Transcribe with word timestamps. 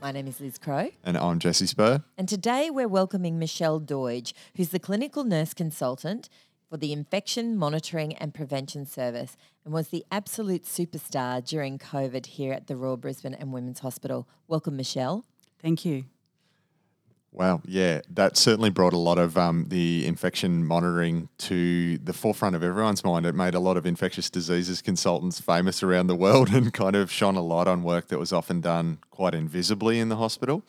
My 0.00 0.12
name 0.12 0.28
is 0.28 0.40
Liz 0.40 0.58
Crow. 0.58 0.90
And 1.02 1.18
I'm 1.18 1.40
Jesse 1.40 1.66
Spur. 1.66 2.04
And 2.16 2.28
today 2.28 2.70
we're 2.70 2.86
welcoming 2.86 3.36
Michelle 3.36 3.80
Doidge, 3.80 4.32
who's 4.56 4.68
the 4.68 4.78
clinical 4.78 5.24
nurse 5.24 5.52
consultant 5.52 6.28
for 6.70 6.76
the 6.76 6.92
Infection 6.92 7.56
Monitoring 7.56 8.14
and 8.14 8.32
Prevention 8.32 8.86
Service 8.86 9.36
and 9.64 9.74
was 9.74 9.88
the 9.88 10.04
absolute 10.12 10.62
superstar 10.62 11.44
during 11.44 11.78
COVID 11.78 12.26
here 12.26 12.52
at 12.52 12.68
the 12.68 12.76
Royal 12.76 12.96
Brisbane 12.96 13.34
and 13.34 13.52
Women's 13.52 13.80
Hospital. 13.80 14.28
Welcome, 14.46 14.76
Michelle. 14.76 15.24
Thank 15.60 15.84
you. 15.84 16.04
Wow, 17.30 17.60
yeah, 17.66 18.00
that 18.10 18.36
certainly 18.36 18.70
brought 18.70 18.94
a 18.94 18.98
lot 18.98 19.18
of 19.18 19.36
um, 19.36 19.66
the 19.68 20.06
infection 20.06 20.64
monitoring 20.64 21.28
to 21.38 21.98
the 21.98 22.12
forefront 22.12 22.56
of 22.56 22.62
everyone's 22.62 23.04
mind. 23.04 23.26
It 23.26 23.34
made 23.34 23.54
a 23.54 23.60
lot 23.60 23.76
of 23.76 23.86
infectious 23.86 24.30
diseases 24.30 24.80
consultants 24.80 25.38
famous 25.40 25.82
around 25.82 26.06
the 26.06 26.16
world 26.16 26.48
and 26.52 26.72
kind 26.72 26.96
of 26.96 27.12
shone 27.12 27.36
a 27.36 27.42
light 27.42 27.68
on 27.68 27.82
work 27.82 28.08
that 28.08 28.18
was 28.18 28.32
often 28.32 28.60
done 28.60 28.98
quite 29.10 29.34
invisibly 29.34 30.00
in 30.00 30.08
the 30.08 30.16
hospital. 30.16 30.64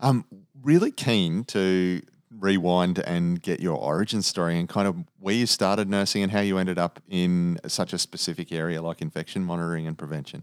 I'm 0.00 0.24
really 0.62 0.90
keen 0.90 1.44
to 1.44 2.02
rewind 2.38 2.98
and 2.98 3.40
get 3.40 3.60
your 3.60 3.76
origin 3.76 4.22
story 4.22 4.58
and 4.58 4.68
kind 4.68 4.88
of 4.88 4.96
where 5.18 5.34
you 5.34 5.46
started 5.46 5.88
nursing 5.88 6.22
and 6.22 6.32
how 6.32 6.40
you 6.40 6.58
ended 6.58 6.78
up 6.78 7.00
in 7.08 7.58
such 7.66 7.92
a 7.92 7.98
specific 7.98 8.52
area 8.52 8.82
like 8.82 9.00
infection 9.00 9.44
monitoring 9.44 9.86
and 9.86 9.96
prevention. 9.96 10.42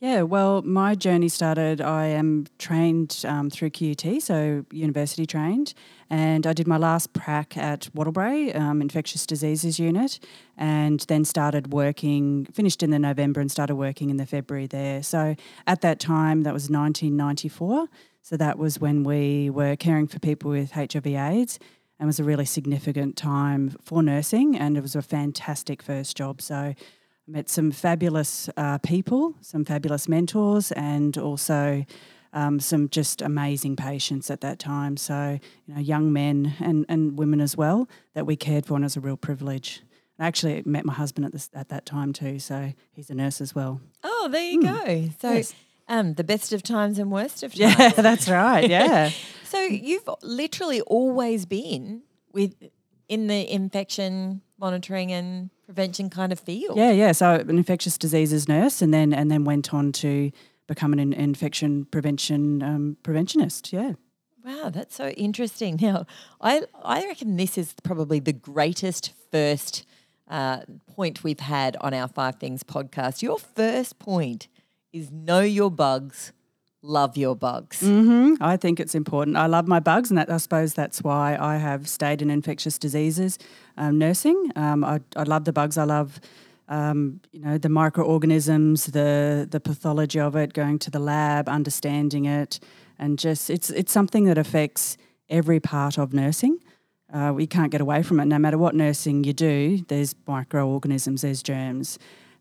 Yeah, 0.00 0.22
well, 0.22 0.62
my 0.62 0.94
journey 0.94 1.28
started. 1.28 1.80
I 1.80 2.06
am 2.06 2.46
trained 2.58 3.24
um, 3.26 3.50
through 3.50 3.70
QUT, 3.70 4.22
so 4.22 4.64
university 4.70 5.26
trained, 5.26 5.74
and 6.08 6.46
I 6.46 6.52
did 6.52 6.68
my 6.68 6.76
last 6.76 7.14
prac 7.14 7.56
at 7.56 7.88
Wattlebrae 7.96 8.54
um, 8.54 8.80
Infectious 8.80 9.26
Diseases 9.26 9.80
Unit, 9.80 10.20
and 10.56 11.00
then 11.08 11.24
started 11.24 11.72
working. 11.72 12.46
Finished 12.52 12.84
in 12.84 12.90
the 12.90 12.98
November 13.00 13.40
and 13.40 13.50
started 13.50 13.74
working 13.74 14.08
in 14.08 14.18
the 14.18 14.26
February 14.26 14.68
there. 14.68 15.02
So 15.02 15.34
at 15.66 15.80
that 15.80 15.98
time, 15.98 16.42
that 16.42 16.54
was 16.54 16.70
1994. 16.70 17.88
So 18.22 18.36
that 18.36 18.56
was 18.56 18.78
when 18.78 19.02
we 19.02 19.50
were 19.50 19.74
caring 19.74 20.06
for 20.06 20.20
people 20.20 20.52
with 20.52 20.70
HIV/AIDS, 20.70 21.58
and 21.98 22.06
was 22.06 22.20
a 22.20 22.24
really 22.24 22.44
significant 22.44 23.16
time 23.16 23.76
for 23.82 24.04
nursing, 24.04 24.56
and 24.56 24.76
it 24.76 24.80
was 24.80 24.94
a 24.94 25.02
fantastic 25.02 25.82
first 25.82 26.16
job. 26.16 26.40
So 26.40 26.74
met 27.28 27.48
some 27.48 27.70
fabulous 27.70 28.48
uh, 28.56 28.78
people, 28.78 29.34
some 29.40 29.64
fabulous 29.64 30.08
mentors, 30.08 30.72
and 30.72 31.16
also 31.18 31.84
um, 32.32 32.58
some 32.58 32.88
just 32.88 33.22
amazing 33.22 33.76
patients 33.76 34.30
at 34.30 34.40
that 34.40 34.58
time. 34.58 34.96
So, 34.96 35.38
you 35.66 35.74
know, 35.74 35.80
young 35.80 36.12
men 36.12 36.54
and, 36.58 36.86
and 36.88 37.18
women 37.18 37.40
as 37.40 37.56
well 37.56 37.88
that 38.14 38.26
we 38.26 38.36
cared 38.36 38.66
for, 38.66 38.74
and 38.74 38.84
it 38.84 38.86
was 38.86 38.96
a 38.96 39.00
real 39.00 39.16
privilege. 39.16 39.82
I 40.18 40.26
actually 40.26 40.62
met 40.64 40.84
my 40.84 40.92
husband 40.94 41.26
at 41.26 41.32
this 41.32 41.48
at 41.54 41.68
that 41.68 41.86
time 41.86 42.12
too, 42.12 42.38
so 42.38 42.72
he's 42.92 43.08
a 43.10 43.14
nurse 43.14 43.40
as 43.40 43.54
well. 43.54 43.80
Oh, 44.02 44.28
there 44.30 44.42
you 44.42 44.60
mm. 44.60 44.86
go. 44.86 45.10
So, 45.20 45.32
yes. 45.34 45.54
um, 45.88 46.14
the 46.14 46.24
best 46.24 46.52
of 46.52 46.62
times 46.62 46.98
and 46.98 47.12
worst 47.12 47.42
of 47.42 47.54
times. 47.54 47.78
Yeah, 47.78 47.90
that's 47.96 48.28
right. 48.28 48.68
Yeah. 48.68 49.10
so 49.44 49.60
you've 49.60 50.08
literally 50.22 50.80
always 50.80 51.46
been 51.46 52.02
with 52.32 52.54
in 53.08 53.26
the 53.28 53.50
infection 53.50 54.42
monitoring 54.58 55.12
and 55.12 55.50
prevention 55.68 56.08
kind 56.08 56.32
of 56.32 56.40
field. 56.40 56.78
Yeah, 56.78 56.92
yeah. 56.92 57.12
So 57.12 57.34
an 57.34 57.50
infectious 57.58 57.98
diseases 57.98 58.48
nurse, 58.48 58.80
and 58.80 58.92
then 58.92 59.12
and 59.12 59.30
then 59.30 59.44
went 59.44 59.74
on 59.74 59.92
to 59.92 60.32
become 60.66 60.94
an 60.94 61.12
infection 61.12 61.84
prevention 61.84 62.62
um, 62.62 62.96
preventionist. 63.04 63.70
Yeah. 63.70 63.92
Wow, 64.42 64.70
that's 64.70 64.96
so 64.96 65.10
interesting. 65.10 65.78
Now, 65.80 66.06
I 66.40 66.62
I 66.82 67.04
reckon 67.06 67.36
this 67.36 67.58
is 67.58 67.74
probably 67.82 68.18
the 68.18 68.32
greatest 68.32 69.12
first 69.30 69.84
uh, 70.26 70.60
point 70.86 71.22
we've 71.22 71.40
had 71.40 71.76
on 71.82 71.92
our 71.92 72.08
Five 72.08 72.36
Things 72.36 72.62
podcast. 72.62 73.20
Your 73.20 73.38
first 73.38 73.98
point 73.98 74.48
is 74.90 75.10
know 75.10 75.40
your 75.40 75.70
bugs, 75.70 76.32
love 76.88 77.16
your 77.16 77.36
bugs. 77.36 77.82
Mm-hmm. 77.82 78.42
I 78.42 78.56
think 78.56 78.80
it's 78.80 78.94
important. 78.94 79.36
I 79.36 79.46
love 79.46 79.68
my 79.68 79.78
bugs, 79.78 80.10
and 80.10 80.18
that, 80.18 80.30
I 80.30 80.38
suppose 80.38 80.74
that's 80.74 81.02
why 81.02 81.36
I 81.38 81.56
have 81.56 81.88
stayed 81.88 82.22
in 82.22 82.30
infectious 82.30 82.78
diseases 82.78 83.38
um, 83.76 83.98
nursing. 83.98 84.50
Um, 84.56 84.82
I, 84.82 85.00
I 85.14 85.24
love 85.24 85.44
the 85.44 85.52
bugs. 85.52 85.78
I 85.78 85.84
love. 85.84 86.20
Um, 86.70 87.22
you 87.32 87.40
know 87.40 87.56
the 87.56 87.70
microorganisms, 87.70 88.86
the 88.86 89.48
the 89.50 89.58
pathology 89.58 90.20
of 90.20 90.36
it, 90.36 90.52
going 90.52 90.78
to 90.80 90.90
the 90.90 90.98
lab, 90.98 91.48
understanding 91.48 92.26
it, 92.26 92.60
and 92.98 93.18
just 93.18 93.48
it's 93.48 93.70
it's 93.70 93.90
something 93.90 94.24
that 94.26 94.36
affects 94.36 94.98
every 95.30 95.60
part 95.60 95.96
of 95.98 96.12
nursing. 96.12 96.58
Uh, 97.10 97.32
we 97.34 97.46
can't 97.46 97.72
get 97.72 97.80
away 97.80 98.02
from 98.02 98.20
it. 98.20 98.26
No 98.26 98.38
matter 98.38 98.58
what 98.58 98.74
nursing 98.74 99.24
you 99.24 99.32
do, 99.32 99.82
there's 99.88 100.14
microorganisms, 100.26 101.22
there's 101.22 101.42
germs, 101.42 101.98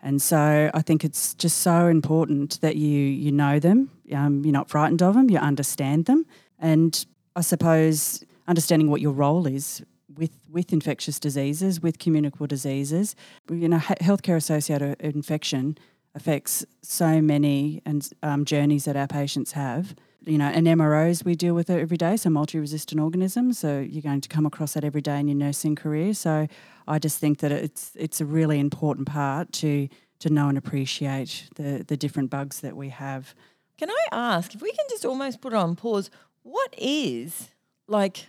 and 0.07 0.21
so 0.21 0.71
I 0.73 0.81
think 0.83 1.03
it's 1.03 1.33
just 1.33 1.57
so 1.57 1.87
important 1.87 2.61
that 2.61 2.77
you 2.77 2.97
you 2.97 3.29
know 3.29 3.59
them, 3.59 3.91
um, 4.13 4.41
you're 4.45 4.53
not 4.53 4.69
frightened 4.69 5.03
of 5.03 5.15
them, 5.15 5.29
you 5.29 5.37
understand 5.37 6.05
them, 6.05 6.25
and 6.59 7.05
I 7.35 7.41
suppose 7.41 8.23
understanding 8.47 8.89
what 8.89 9.01
your 9.01 9.11
role 9.11 9.45
is 9.45 9.83
with 10.15 10.31
with 10.49 10.71
infectious 10.71 11.19
diseases, 11.19 11.81
with 11.81 11.99
communicable 11.99 12.47
diseases. 12.47 13.17
You 13.51 13.67
know, 13.67 13.79
healthcare 13.79 14.37
associated 14.37 14.95
infection 15.01 15.77
affects 16.15 16.65
so 16.81 17.21
many 17.21 17.81
and 17.85 18.09
um, 18.23 18.45
journeys 18.45 18.85
that 18.85 18.95
our 18.95 19.07
patients 19.07 19.51
have. 19.51 19.93
You 20.25 20.37
know, 20.37 20.47
and 20.47 20.67
MROs 20.67 21.23
we 21.23 21.35
deal 21.35 21.53
with 21.53 21.69
it 21.69 21.79
every 21.79 21.95
day, 21.95 22.17
so 22.17 22.29
multi-resistant 22.29 22.99
organisms. 22.99 23.59
So 23.59 23.79
you're 23.79 24.01
going 24.01 24.21
to 24.21 24.29
come 24.29 24.45
across 24.45 24.73
that 24.73 24.83
every 24.83 25.01
day 25.01 25.19
in 25.19 25.27
your 25.27 25.37
nursing 25.37 25.75
career. 25.75 26.13
So 26.13 26.47
I 26.87 26.99
just 26.99 27.19
think 27.19 27.39
that 27.39 27.51
it's 27.51 27.91
it's 27.95 28.19
a 28.19 28.25
really 28.25 28.59
important 28.59 29.07
part 29.07 29.51
to 29.53 29.87
to 30.19 30.29
know 30.29 30.49
and 30.49 30.57
appreciate 30.57 31.49
the 31.55 31.85
the 31.87 31.95
different 31.95 32.29
bugs 32.29 32.61
that 32.61 32.75
we 32.75 32.89
have. 32.89 33.35
Can 33.77 33.91
I 33.91 34.05
ask 34.11 34.55
if 34.55 34.61
we 34.61 34.71
can 34.71 34.85
just 34.89 35.05
almost 35.05 35.39
put 35.39 35.53
on 35.53 35.75
pause? 35.75 36.09
What 36.43 36.73
is 36.77 37.49
like? 37.87 38.27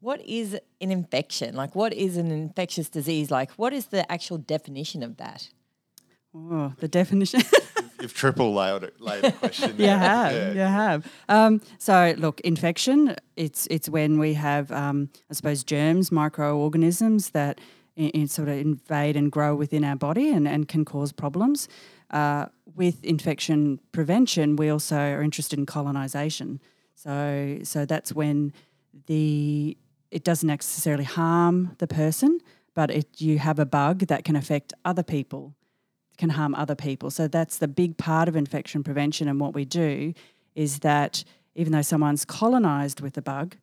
What 0.00 0.20
is 0.22 0.54
an 0.80 0.90
infection? 0.90 1.54
Like, 1.54 1.74
what 1.74 1.92
is 1.92 2.16
an 2.16 2.30
infectious 2.30 2.88
disease? 2.88 3.30
Like, 3.30 3.50
what 3.52 3.74
is 3.74 3.86
the 3.86 4.10
actual 4.10 4.38
definition 4.38 5.02
of 5.02 5.18
that? 5.18 5.50
Oh, 6.34 6.72
the 6.78 6.88
definition. 6.88 7.42
You've 8.00 8.14
triple 8.14 8.54
layered, 8.54 8.84
it, 8.84 9.00
layered 9.00 9.36
question. 9.38 9.76
you 9.78 9.86
have, 9.86 10.32
yeah. 10.32 10.52
you 10.52 10.60
have. 10.60 11.12
Um, 11.28 11.60
so, 11.78 12.14
look, 12.18 12.40
infection. 12.40 13.16
It's 13.36 13.66
it's 13.70 13.88
when 13.88 14.18
we 14.18 14.34
have, 14.34 14.72
um, 14.72 15.10
I 15.30 15.34
suppose, 15.34 15.64
germs, 15.64 16.10
microorganisms 16.10 17.30
that 17.30 17.60
in, 17.96 18.10
in 18.10 18.28
sort 18.28 18.48
of 18.48 18.56
invade 18.56 19.16
and 19.16 19.30
grow 19.30 19.54
within 19.54 19.84
our 19.84 19.96
body 19.96 20.30
and, 20.30 20.48
and 20.48 20.68
can 20.68 20.84
cause 20.84 21.12
problems. 21.12 21.68
Uh, 22.10 22.46
with 22.74 23.04
infection 23.04 23.78
prevention, 23.92 24.56
we 24.56 24.68
also 24.68 24.96
are 24.96 25.22
interested 25.22 25.58
in 25.58 25.66
colonization. 25.66 26.60
So, 26.94 27.58
so 27.62 27.84
that's 27.84 28.12
when 28.12 28.52
the 29.06 29.76
it 30.10 30.24
doesn't 30.24 30.46
necessarily 30.46 31.04
harm 31.04 31.76
the 31.78 31.86
person, 31.86 32.40
but 32.74 32.90
it, 32.90 33.06
you 33.18 33.38
have 33.38 33.58
a 33.58 33.66
bug 33.66 34.00
that 34.08 34.24
can 34.24 34.34
affect 34.34 34.72
other 34.84 35.04
people, 35.04 35.54
can 36.20 36.30
harm 36.30 36.54
other 36.54 36.76
people. 36.76 37.10
So 37.10 37.26
that's 37.26 37.56
the 37.58 37.66
big 37.66 37.96
part 37.96 38.28
of 38.28 38.36
infection 38.36 38.84
prevention. 38.84 39.26
And 39.26 39.40
what 39.40 39.54
we 39.54 39.64
do 39.64 40.12
is 40.54 40.80
that 40.80 41.24
even 41.54 41.72
though 41.72 41.82
someone's 41.82 42.24
colonized 42.24 43.00
with 43.00 43.14
the 43.14 43.22
bug, 43.22 43.56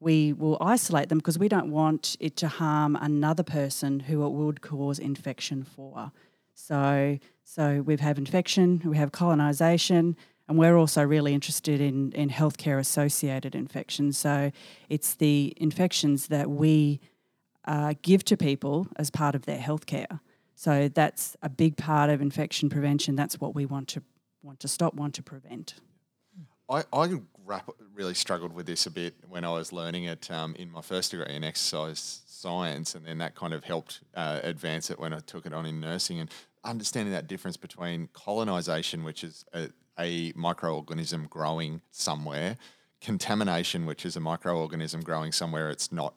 we 0.00 0.32
will 0.32 0.58
isolate 0.60 1.08
them 1.08 1.18
because 1.18 1.38
we 1.38 1.48
don't 1.48 1.70
want 1.70 2.16
it 2.18 2.36
to 2.36 2.48
harm 2.48 2.96
another 2.96 3.42
person 3.42 4.00
who 4.00 4.26
it 4.26 4.30
would 4.30 4.60
cause 4.60 4.98
infection 4.98 5.62
for. 5.62 6.10
So, 6.54 7.18
so 7.44 7.82
we 7.82 7.96
have 7.96 8.18
infection, 8.18 8.82
we 8.84 8.96
have 8.96 9.12
colonization, 9.12 10.16
and 10.48 10.58
we're 10.58 10.76
also 10.76 11.04
really 11.04 11.32
interested 11.32 11.80
in, 11.80 12.12
in 12.12 12.28
healthcare 12.28 12.78
associated 12.80 13.54
infections. 13.54 14.18
So 14.18 14.50
it's 14.88 15.14
the 15.14 15.52
infections 15.58 16.26
that 16.26 16.50
we 16.50 16.98
uh, 17.66 17.94
give 18.02 18.24
to 18.24 18.36
people 18.36 18.88
as 18.96 19.10
part 19.10 19.34
of 19.36 19.42
their 19.46 19.58
healthcare. 19.58 20.18
So 20.60 20.90
that's 20.92 21.38
a 21.40 21.48
big 21.48 21.78
part 21.78 22.10
of 22.10 22.20
infection 22.20 22.68
prevention. 22.68 23.16
That's 23.16 23.40
what 23.40 23.54
we 23.54 23.64
want 23.64 23.88
to 23.88 24.02
want 24.42 24.60
to 24.60 24.68
stop, 24.68 24.92
want 24.92 25.14
to 25.14 25.22
prevent. 25.22 25.72
I, 26.68 26.84
I 26.92 27.18
really 27.94 28.12
struggled 28.12 28.52
with 28.52 28.66
this 28.66 28.84
a 28.84 28.90
bit 28.90 29.14
when 29.26 29.42
I 29.42 29.52
was 29.52 29.72
learning 29.72 30.04
it 30.04 30.30
um, 30.30 30.54
in 30.56 30.70
my 30.70 30.82
first 30.82 31.12
degree 31.12 31.34
in 31.34 31.44
exercise 31.44 32.20
science, 32.26 32.94
and 32.94 33.06
then 33.06 33.16
that 33.18 33.34
kind 33.34 33.54
of 33.54 33.64
helped 33.64 34.02
uh, 34.14 34.40
advance 34.42 34.90
it 34.90 35.00
when 35.00 35.14
I 35.14 35.20
took 35.20 35.46
it 35.46 35.54
on 35.54 35.64
in 35.64 35.80
nursing 35.80 36.20
and 36.20 36.30
understanding 36.62 37.14
that 37.14 37.26
difference 37.26 37.56
between 37.56 38.10
colonization, 38.12 39.02
which 39.02 39.24
is 39.24 39.46
a, 39.54 39.70
a 39.98 40.34
microorganism 40.34 41.26
growing 41.30 41.80
somewhere, 41.90 42.58
contamination, 43.00 43.86
which 43.86 44.04
is 44.04 44.14
a 44.14 44.20
microorganism 44.20 45.02
growing 45.04 45.32
somewhere 45.32 45.70
it's 45.70 45.90
not 45.90 46.12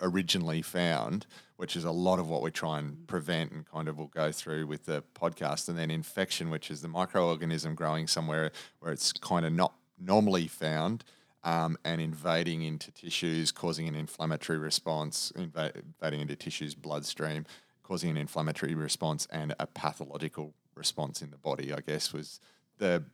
originally 0.00 0.62
found, 0.62 1.26
which 1.56 1.76
is 1.76 1.84
a 1.84 1.90
lot 1.90 2.18
of 2.18 2.28
what 2.28 2.42
we 2.42 2.50
try 2.50 2.78
and 2.78 3.06
prevent 3.06 3.52
and 3.52 3.66
kind 3.66 3.88
of 3.88 3.98
will 3.98 4.08
go 4.08 4.32
through 4.32 4.66
with 4.66 4.86
the 4.86 5.02
podcast, 5.14 5.68
and 5.68 5.78
then 5.78 5.90
infection, 5.90 6.50
which 6.50 6.70
is 6.70 6.82
the 6.82 6.88
microorganism 6.88 7.74
growing 7.74 8.06
somewhere 8.06 8.52
where 8.80 8.92
it's 8.92 9.12
kind 9.12 9.46
of 9.46 9.52
not 9.52 9.74
normally 9.98 10.46
found. 10.46 11.04
Um, 11.44 11.76
and 11.84 12.00
invading 12.00 12.62
into 12.62 12.92
tissues, 12.92 13.50
causing 13.50 13.88
an 13.88 13.96
inflammatory 13.96 14.60
response, 14.60 15.32
invading 15.34 16.20
into 16.20 16.36
tissues, 16.36 16.76
bloodstream, 16.76 17.46
causing 17.82 18.10
an 18.10 18.16
inflammatory 18.16 18.76
response 18.76 19.26
and 19.28 19.52
a 19.58 19.66
pathological 19.66 20.54
response 20.76 21.20
in 21.20 21.30
the 21.30 21.36
body. 21.36 21.72
I 21.72 21.80
guess 21.80 22.12
was 22.12 22.38
the 22.78 23.04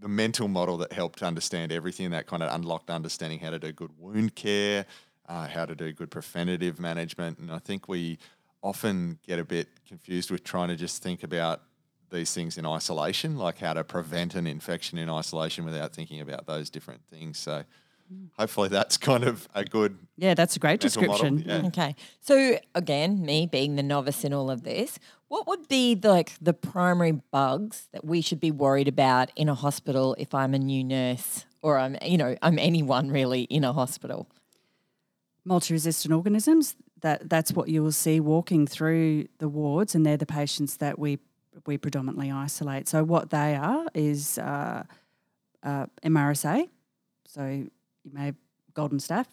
the 0.00 0.08
mental 0.08 0.48
model 0.48 0.76
that 0.78 0.92
helped 0.92 1.22
understand 1.22 1.72
everything. 1.72 2.10
That 2.10 2.26
kind 2.26 2.42
of 2.42 2.52
unlocked 2.54 2.90
understanding 2.90 3.40
how 3.40 3.50
to 3.50 3.58
do 3.58 3.72
good 3.72 3.92
wound 3.98 4.34
care, 4.34 4.86
uh, 5.28 5.46
how 5.46 5.66
to 5.66 5.74
do 5.74 5.92
good 5.92 6.10
preventative 6.10 6.80
management. 6.80 7.38
And 7.38 7.52
I 7.52 7.58
think 7.58 7.88
we 7.88 8.18
often 8.62 9.18
get 9.26 9.38
a 9.38 9.44
bit 9.44 9.68
confused 9.86 10.30
with 10.30 10.42
trying 10.42 10.68
to 10.68 10.76
just 10.76 11.02
think 11.02 11.22
about 11.22 11.62
these 12.10 12.32
things 12.32 12.56
in 12.56 12.66
isolation, 12.66 13.36
like 13.36 13.58
how 13.58 13.74
to 13.74 13.84
prevent 13.84 14.34
an 14.34 14.46
infection 14.46 14.98
in 14.98 15.10
isolation 15.10 15.64
without 15.64 15.94
thinking 15.94 16.20
about 16.20 16.46
those 16.46 16.70
different 16.70 17.02
things. 17.10 17.38
So 17.38 17.64
hopefully 18.38 18.68
that's 18.68 18.96
kind 18.96 19.24
of 19.24 19.48
a 19.54 19.64
good 19.64 19.98
yeah 20.16 20.34
that's 20.34 20.56
a 20.56 20.58
great 20.58 20.80
description 20.80 21.42
yeah. 21.44 21.62
okay 21.66 21.94
so 22.20 22.58
again 22.74 23.20
me 23.24 23.46
being 23.46 23.76
the 23.76 23.82
novice 23.82 24.24
in 24.24 24.32
all 24.32 24.50
of 24.50 24.62
this 24.62 24.98
what 25.28 25.46
would 25.46 25.68
be 25.68 25.94
the, 25.94 26.08
like 26.08 26.32
the 26.40 26.54
primary 26.54 27.12
bugs 27.12 27.88
that 27.92 28.04
we 28.04 28.20
should 28.22 28.40
be 28.40 28.50
worried 28.50 28.88
about 28.88 29.30
in 29.36 29.48
a 29.48 29.54
hospital 29.54 30.16
if 30.18 30.34
i'm 30.34 30.54
a 30.54 30.58
new 30.58 30.82
nurse 30.82 31.44
or 31.60 31.78
i'm 31.78 31.96
you 32.02 32.16
know 32.16 32.34
i'm 32.40 32.58
anyone 32.58 33.10
really 33.10 33.42
in 33.42 33.62
a 33.62 33.72
hospital 33.72 34.26
multi-resistant 35.44 36.12
organisms. 36.12 36.76
That 37.00 37.28
that's 37.30 37.52
what 37.52 37.68
you 37.68 37.82
will 37.82 37.92
see 37.92 38.18
walking 38.18 38.66
through 38.66 39.28
the 39.38 39.48
wards, 39.48 39.94
and 39.94 40.04
they're 40.04 40.16
the 40.16 40.26
patients 40.26 40.78
that 40.78 40.98
we 40.98 41.18
we 41.66 41.78
predominantly 41.78 42.30
isolate. 42.30 42.88
So 42.88 43.04
what 43.04 43.30
they 43.30 43.54
are 43.54 43.86
is 43.94 44.38
uh, 44.38 44.84
uh, 45.62 45.86
MRSA. 46.04 46.68
So 47.26 47.46
you 47.46 47.70
may 48.12 48.26
have 48.26 48.36
golden 48.74 48.98
staph, 48.98 49.26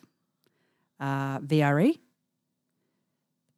uh, 1.00 1.40
VRE. 1.40 1.98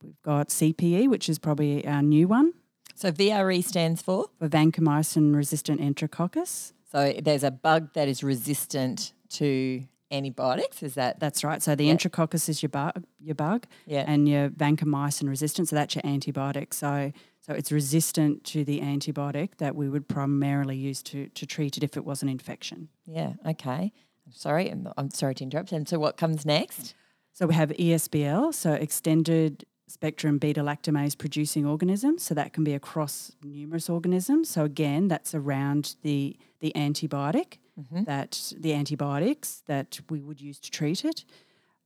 We've 0.03 0.21
got 0.21 0.49
CPE, 0.49 1.09
which 1.09 1.27
is 1.27 1.39
probably 1.39 1.85
our 1.87 2.01
new 2.01 2.27
one. 2.27 2.53
So 2.95 3.11
VRE 3.11 3.63
stands 3.63 4.01
for? 4.01 4.27
For 4.39 4.47
vancomycin 4.47 5.35
resistant 5.35 5.81
enterococcus. 5.81 6.73
So 6.91 7.13
there's 7.21 7.43
a 7.43 7.51
bug 7.51 7.93
that 7.93 8.07
is 8.07 8.23
resistant 8.23 9.13
to 9.29 9.83
antibiotics. 10.11 10.83
Is 10.83 10.95
that 10.95 11.19
that's 11.19 11.43
right? 11.43 11.61
So 11.61 11.75
the 11.75 11.85
yeah. 11.85 11.95
enterococcus 11.95 12.49
is 12.49 12.61
your 12.61 12.69
bug, 12.69 13.03
your 13.19 13.35
bug, 13.35 13.65
yeah. 13.85 14.05
and 14.07 14.27
your 14.27 14.49
vancomycin 14.49 15.27
resistant. 15.27 15.69
So 15.69 15.75
that's 15.75 15.95
your 15.95 16.03
antibiotic. 16.03 16.73
So 16.73 17.11
so 17.41 17.53
it's 17.53 17.71
resistant 17.71 18.43
to 18.45 18.63
the 18.63 18.81
antibiotic 18.81 19.57
that 19.57 19.75
we 19.75 19.89
would 19.89 20.07
primarily 20.07 20.77
use 20.77 21.01
to 21.03 21.27
to 21.29 21.45
treat 21.45 21.77
it 21.77 21.83
if 21.83 21.97
it 21.97 22.05
was 22.05 22.21
an 22.21 22.29
infection. 22.29 22.89
Yeah. 23.05 23.33
Okay. 23.45 23.91
Sorry, 24.31 24.69
I'm, 24.69 24.89
I'm 24.97 25.09
sorry 25.11 25.35
to 25.35 25.43
interrupt. 25.43 25.71
And 25.71 25.87
so 25.87 25.99
what 25.99 26.17
comes 26.17 26.45
next? 26.45 26.95
So 27.31 27.47
we 27.47 27.53
have 27.53 27.69
ESBL, 27.69 28.53
so 28.53 28.73
extended 28.73 29.65
spectrum 29.87 30.37
beta 30.37 30.61
lactamase 30.61 31.17
producing 31.17 31.65
organisms. 31.65 32.23
So 32.23 32.33
that 32.33 32.51
can 32.51 32.63
be 32.63 32.73
across 32.73 33.31
numerous 33.43 33.89
organisms. 33.89 34.49
So 34.49 34.63
again, 34.63 35.07
that's 35.07 35.33
around 35.33 35.95
the 36.01 36.37
the 36.59 36.71
antibiotic 36.75 37.57
mm-hmm. 37.79 38.03
that 38.03 38.53
the 38.57 38.73
antibiotics 38.73 39.63
that 39.67 39.99
we 40.09 40.21
would 40.21 40.41
use 40.41 40.59
to 40.59 40.71
treat 40.71 41.05
it. 41.05 41.25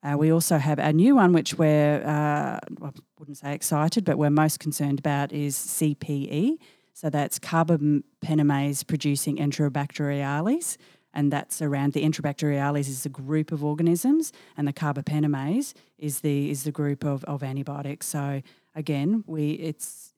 Uh, 0.04 0.18
we 0.18 0.32
also 0.32 0.58
have 0.58 0.80
a 0.80 0.92
new 0.92 1.16
one, 1.16 1.32
which 1.32 1.56
we're, 1.56 2.02
uh, 2.04 2.60
I 2.84 2.92
wouldn't 3.20 3.38
say 3.38 3.54
excited, 3.54 4.04
but 4.04 4.18
we're 4.18 4.32
most 4.32 4.60
concerned 4.60 4.98
about 4.98 5.32
is 5.32 5.56
CPE. 5.56 6.58
So 6.94 7.10
that's 7.10 7.38
carbapenemase 7.38 8.88
producing 8.88 9.38
Enterobacteriales. 9.38 10.78
And 11.14 11.32
that's 11.32 11.62
around 11.62 11.94
the 11.94 12.04
Enterobacteriales 12.04 12.88
is 12.88 13.06
a 13.06 13.10
group 13.10 13.52
of 13.52 13.64
organisms, 13.64 14.32
and 14.56 14.68
the 14.68 14.74
carbapenemase 14.74 15.74
is 15.98 16.22
the 16.22 16.50
is 16.50 16.64
the 16.64 16.72
group 16.72 17.04
of, 17.04 17.26
of 17.26 17.44
antibiotics. 17.44 18.08
So 18.08 18.42
again, 18.76 19.24
we 19.28 19.52
it's 19.52 20.11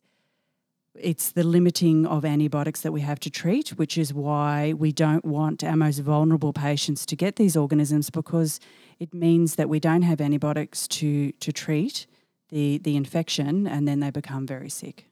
it's 0.96 1.32
the 1.32 1.44
limiting 1.44 2.06
of 2.06 2.24
antibiotics 2.24 2.82
that 2.82 2.92
we 2.92 3.02
have 3.02 3.20
to 3.22 3.30
treat, 3.30 3.70
which 3.70 3.98
is 3.98 4.14
why 4.14 4.74
we 4.74 4.92
don't 4.92 5.26
want 5.26 5.64
our 5.64 5.76
most 5.76 6.00
vulnerable 6.00 6.54
patients 6.54 7.06
to 7.08 7.16
get 7.16 7.36
these 7.36 7.58
organisms 7.58 8.10
because 8.10 8.60
it 9.00 9.14
means 9.14 9.56
that 9.56 9.70
we 9.70 9.80
don't 9.80 10.04
have 10.04 10.22
antibiotics 10.22 10.88
to, 10.88 11.32
to 11.34 11.52
treat 11.52 12.06
the, 12.50 12.78
the 12.78 12.96
infection 12.96 13.66
and 13.66 13.88
then 13.88 14.00
they 14.00 14.12
become 14.12 14.46
very 14.46 14.70
sick. 14.70 15.06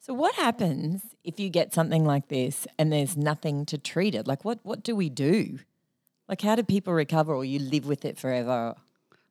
So 0.00 0.14
what 0.14 0.34
happens 0.36 1.02
if 1.22 1.38
you 1.38 1.50
get 1.50 1.74
something 1.74 2.04
like 2.06 2.28
this 2.28 2.66
and 2.78 2.90
there's 2.90 3.14
nothing 3.14 3.66
to 3.66 3.76
treat 3.76 4.14
it? 4.14 4.26
Like 4.26 4.42
what 4.42 4.58
what 4.62 4.82
do 4.82 4.96
we 4.96 5.10
do? 5.10 5.58
Like 6.28 6.40
how 6.40 6.54
do 6.54 6.62
people 6.62 6.94
recover 6.94 7.34
or 7.34 7.44
you 7.44 7.58
live 7.58 7.86
with 7.86 8.06
it 8.06 8.16
forever? 8.16 8.74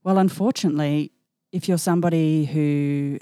Well, 0.04 0.20
unfortunately, 0.20 1.12
if 1.52 1.68
you're 1.68 1.80
somebody 1.80 2.46
who 2.46 3.18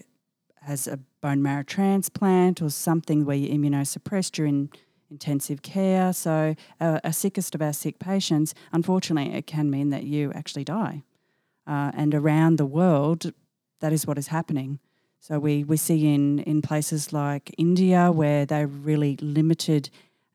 has 0.63 0.87
a 0.87 0.99
bone 1.25 1.41
marrow 1.41 1.63
transplant 1.63 2.61
or 2.61 2.69
something 2.69 3.25
where 3.25 3.35
you're 3.35 3.57
immunosuppressed, 3.57 4.37
you're 4.37 4.45
in 4.45 4.69
intensive 5.09 5.63
care. 5.63 6.13
So, 6.13 6.55
our 6.79 7.11
sickest 7.11 7.55
of 7.55 7.61
our 7.63 7.73
sick 7.73 7.97
patients, 7.97 8.53
unfortunately, 8.71 9.33
it 9.33 9.47
can 9.47 9.71
mean 9.71 9.89
that 9.89 10.03
you 10.03 10.31
actually 10.33 10.65
die. 10.65 11.01
Uh, 11.65 11.91
and 11.95 12.13
around 12.13 12.57
the 12.57 12.65
world, 12.65 13.33
that 13.81 13.91
is 13.91 14.05
what 14.05 14.19
is 14.19 14.27
happening. 14.27 14.79
So, 15.19 15.39
we, 15.39 15.63
we 15.63 15.77
see 15.77 16.13
in, 16.13 16.39
in 16.39 16.61
places 16.61 17.11
like 17.11 17.53
India 17.57 18.11
where 18.11 18.45
they 18.45 18.65
really 18.65 19.17
limited 19.19 19.89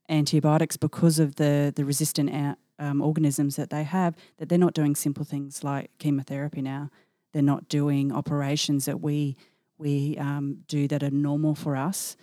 antibiotics 0.09 0.77
because 0.77 1.21
of 1.21 1.37
the, 1.37 1.73
the 1.77 1.85
resistant 1.85 2.35
uh, 2.35 2.57
um, 2.81 3.01
organisms 3.01 3.55
that 3.55 3.71
they 3.71 3.85
have, 3.85 4.17
that 4.39 4.49
they're 4.49 4.67
not 4.67 4.75
doing 4.75 4.97
simple 4.97 5.25
things 5.25 5.63
like 5.63 5.91
chemotherapy 5.99 6.63
now. 6.63 6.91
They're 7.33 7.43
not 7.43 7.69
doing 7.69 8.11
operations 8.11 8.87
that 8.87 9.01
we 9.01 9.37
we 9.81 10.17
um, 10.19 10.59
do 10.69 10.87
that 10.89 11.03
are 11.03 11.11
normal 11.11 11.55
for 11.55 11.77
us 11.77 12.17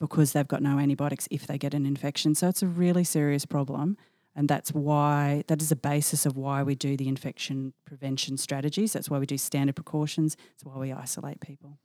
because 0.00 0.32
they've 0.32 0.48
got 0.48 0.62
no 0.62 0.78
antibiotics 0.78 1.28
if 1.30 1.46
they 1.46 1.58
get 1.58 1.74
an 1.74 1.86
infection. 1.86 2.34
So 2.34 2.48
it's 2.48 2.62
a 2.62 2.66
really 2.66 3.04
serious 3.04 3.46
problem. 3.46 3.96
And 4.34 4.48
that's 4.48 4.72
why, 4.72 5.44
that 5.48 5.60
is 5.60 5.68
the 5.68 5.76
basis 5.76 6.24
of 6.24 6.36
why 6.36 6.62
we 6.62 6.74
do 6.74 6.96
the 6.96 7.06
infection 7.06 7.74
prevention 7.84 8.38
strategies. 8.38 8.92
That's 8.92 9.10
why 9.10 9.18
we 9.18 9.26
do 9.26 9.36
standard 9.36 9.76
precautions. 9.76 10.36
That's 10.36 10.64
why 10.64 10.78
we 10.78 10.90
isolate 10.90 11.40
people. 11.40 11.78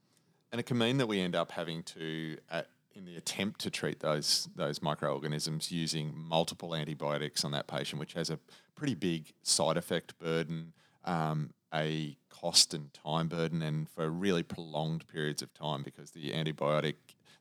And 0.51 0.59
it 0.59 0.65
can 0.65 0.77
mean 0.77 0.97
that 0.97 1.07
we 1.07 1.19
end 1.19 1.35
up 1.35 1.51
having 1.51 1.83
to, 1.83 2.37
at, 2.49 2.69
in 2.95 3.05
the 3.05 3.17
attempt 3.17 3.59
to 3.61 3.69
treat 3.69 3.99
those 3.99 4.47
those 4.55 4.81
microorganisms, 4.81 5.71
using 5.71 6.13
multiple 6.15 6.73
antibiotics 6.73 7.43
on 7.43 7.51
that 7.51 7.67
patient, 7.67 7.99
which 7.99 8.13
has 8.13 8.29
a 8.29 8.39
pretty 8.75 8.95
big 8.95 9.33
side 9.43 9.77
effect 9.77 10.17
burden, 10.17 10.73
um, 11.03 11.51
a 11.77 12.17
cost 12.29 12.73
and 12.73 12.93
time 12.93 13.27
burden 13.27 13.61
and 13.61 13.89
for 13.89 14.09
really 14.09 14.43
prolonged 14.43 15.07
periods 15.07 15.41
of 15.41 15.53
time 15.53 15.83
because 15.83 16.11
the 16.11 16.31
antibiotic, 16.31 16.95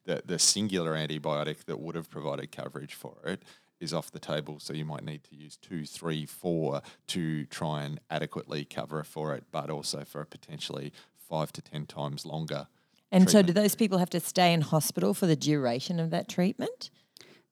the, 0.05 0.23
the 0.25 0.39
singular 0.39 0.95
antibiotic 0.95 1.65
that 1.65 1.81
would 1.81 1.95
have 1.95 2.11
provided 2.11 2.51
coverage 2.53 2.95
for 2.95 3.17
it 3.25 3.43
is 3.81 3.93
off 3.93 4.11
the 4.11 4.19
table. 4.19 4.59
So 4.59 4.73
you 4.73 4.85
might 4.85 5.05
need 5.05 5.23
to 5.25 5.37
use 5.37 5.57
two, 5.57 5.85
three, 5.85 6.25
four 6.25 6.81
to 7.09 7.45
try 7.47 7.83
and 7.83 8.01
adequately 8.11 8.65
cover 8.65 9.03
for 9.05 9.35
it, 9.35 9.45
but 9.51 9.71
also 9.71 10.05
for 10.05 10.23
a 10.23 10.27
potentially 10.27 10.93
five 11.17 11.53
to 11.53 11.63
10 11.63 11.87
times 11.87 12.25
longer. 12.25 12.69
And 13.13 13.25
treatment. 13.25 13.31
so, 13.31 13.43
do 13.43 13.53
those 13.53 13.75
people 13.75 13.99
have 13.99 14.11
to 14.11 14.21
stay 14.21 14.53
in 14.53 14.63
hospital 14.63 15.15
for 15.15 15.27
the 15.27 15.37
duration 15.37 16.01
of 16.01 16.11
that 16.11 16.29
treatment? 16.29 16.91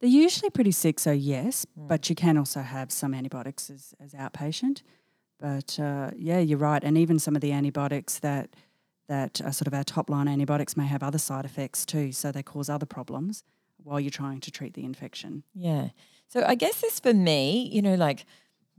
They're 0.00 0.10
usually 0.10 0.50
pretty 0.50 0.72
sick, 0.72 0.98
so 0.98 1.12
yes, 1.12 1.64
mm. 1.78 1.86
but 1.88 2.10
you 2.10 2.16
can 2.16 2.36
also 2.36 2.60
have 2.60 2.90
some 2.90 3.14
antibiotics 3.14 3.70
as, 3.70 3.94
as 4.00 4.12
outpatient. 4.12 4.82
But 5.44 5.78
uh, 5.78 6.10
yeah, 6.16 6.38
you're 6.38 6.56
right. 6.56 6.82
And 6.82 6.96
even 6.96 7.18
some 7.18 7.36
of 7.36 7.42
the 7.42 7.52
antibiotics 7.52 8.18
that 8.20 8.56
that 9.08 9.42
are 9.42 9.52
sort 9.52 9.66
of 9.66 9.74
our 9.74 9.84
top 9.84 10.08
line 10.08 10.26
antibiotics 10.26 10.74
may 10.74 10.86
have 10.86 11.02
other 11.02 11.18
side 11.18 11.44
effects 11.44 11.84
too. 11.84 12.12
So 12.12 12.32
they 12.32 12.42
cause 12.42 12.70
other 12.70 12.86
problems 12.86 13.44
while 13.76 14.00
you're 14.00 14.10
trying 14.10 14.40
to 14.40 14.50
treat 14.50 14.72
the 14.72 14.84
infection. 14.84 15.42
Yeah. 15.52 15.90
So 16.28 16.42
I 16.46 16.54
guess 16.54 16.80
this 16.80 16.98
for 16.98 17.12
me, 17.12 17.68
you 17.70 17.82
know, 17.82 17.94
like 17.94 18.24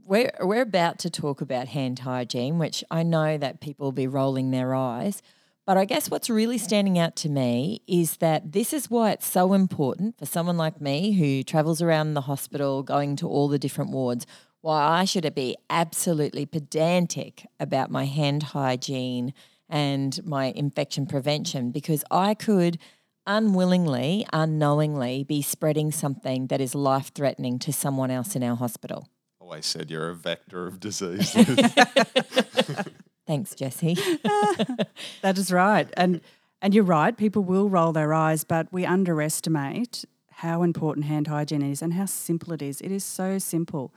we're, 0.08 0.32
we're 0.42 0.64
about 0.64 0.98
to 1.00 1.12
talk 1.12 1.40
about 1.40 1.68
hand 1.68 2.00
hygiene, 2.00 2.58
which 2.58 2.84
I 2.90 3.04
know 3.04 3.38
that 3.38 3.62
people 3.62 3.86
will 3.86 3.92
be 3.92 4.08
rolling 4.08 4.50
their 4.50 4.74
eyes. 4.74 5.22
But 5.68 5.78
I 5.78 5.86
guess 5.86 6.10
what's 6.10 6.32
really 6.32 6.58
standing 6.58 6.98
out 6.98 7.16
to 7.18 7.30
me 7.30 7.84
is 7.86 8.18
that 8.18 8.54
this 8.54 8.74
is 8.74 8.90
why 8.90 9.12
it's 9.12 9.28
so 9.28 9.54
important 9.54 10.18
for 10.18 10.26
someone 10.26 10.58
like 10.58 10.82
me 10.82 11.12
who 11.12 11.44
travels 11.44 11.84
around 11.84 12.16
the 12.16 12.22
hospital, 12.22 12.82
going 12.82 13.16
to 13.18 13.28
all 13.28 13.48
the 13.48 13.60
different 13.60 13.92
wards, 13.92 14.26
why 14.66 15.00
I 15.00 15.06
should 15.06 15.32
be 15.36 15.56
absolutely 15.70 16.48
pedantic 16.48 17.46
about 17.60 17.92
my 17.92 18.06
hand 18.06 18.42
hygiene 18.42 19.32
and 19.70 20.20
my 20.26 20.46
infection 20.56 21.06
prevention 21.06 21.70
because 21.70 22.04
I 22.10 22.34
could 22.34 22.80
unwillingly, 23.28 24.26
unknowingly 24.34 25.24
be 25.24 25.44
spreading 25.44 25.92
something 25.92 26.48
that 26.48 26.62
is 26.62 26.74
life 26.74 27.12
threatening 27.14 27.60
to 27.60 27.72
someone 27.72 28.10
else 28.10 28.36
in 28.36 28.42
our 28.42 28.56
hospital. 28.56 29.08
Oh, 29.40 29.46
Always 29.46 29.68
said 29.68 29.92
you're 29.92 30.10
a 30.10 30.16
vector 30.16 30.66
of 30.66 30.80
disease. 30.80 31.32
Thanks, 33.28 33.54
Jesse. 33.54 33.96
That 35.22 35.38
is 35.38 35.52
right. 35.52 35.88
And 35.96 36.22
and 36.60 36.74
you're 36.74 36.84
right, 36.84 37.16
people 37.16 37.44
will 37.44 37.70
roll 37.70 37.92
their 37.92 38.16
eyes, 38.16 38.44
but 38.44 38.74
we 38.74 38.84
underestimate 38.84 40.06
how 40.38 40.64
important 40.64 41.06
hand 41.06 41.28
hygiene 41.28 41.62
is 41.62 41.84
and 41.84 41.94
how 41.94 42.06
simple 42.06 42.52
it 42.54 42.64
is. 42.64 42.82
It 42.82 42.92
is 42.92 43.04
so 43.04 43.38
simple. 43.38 43.94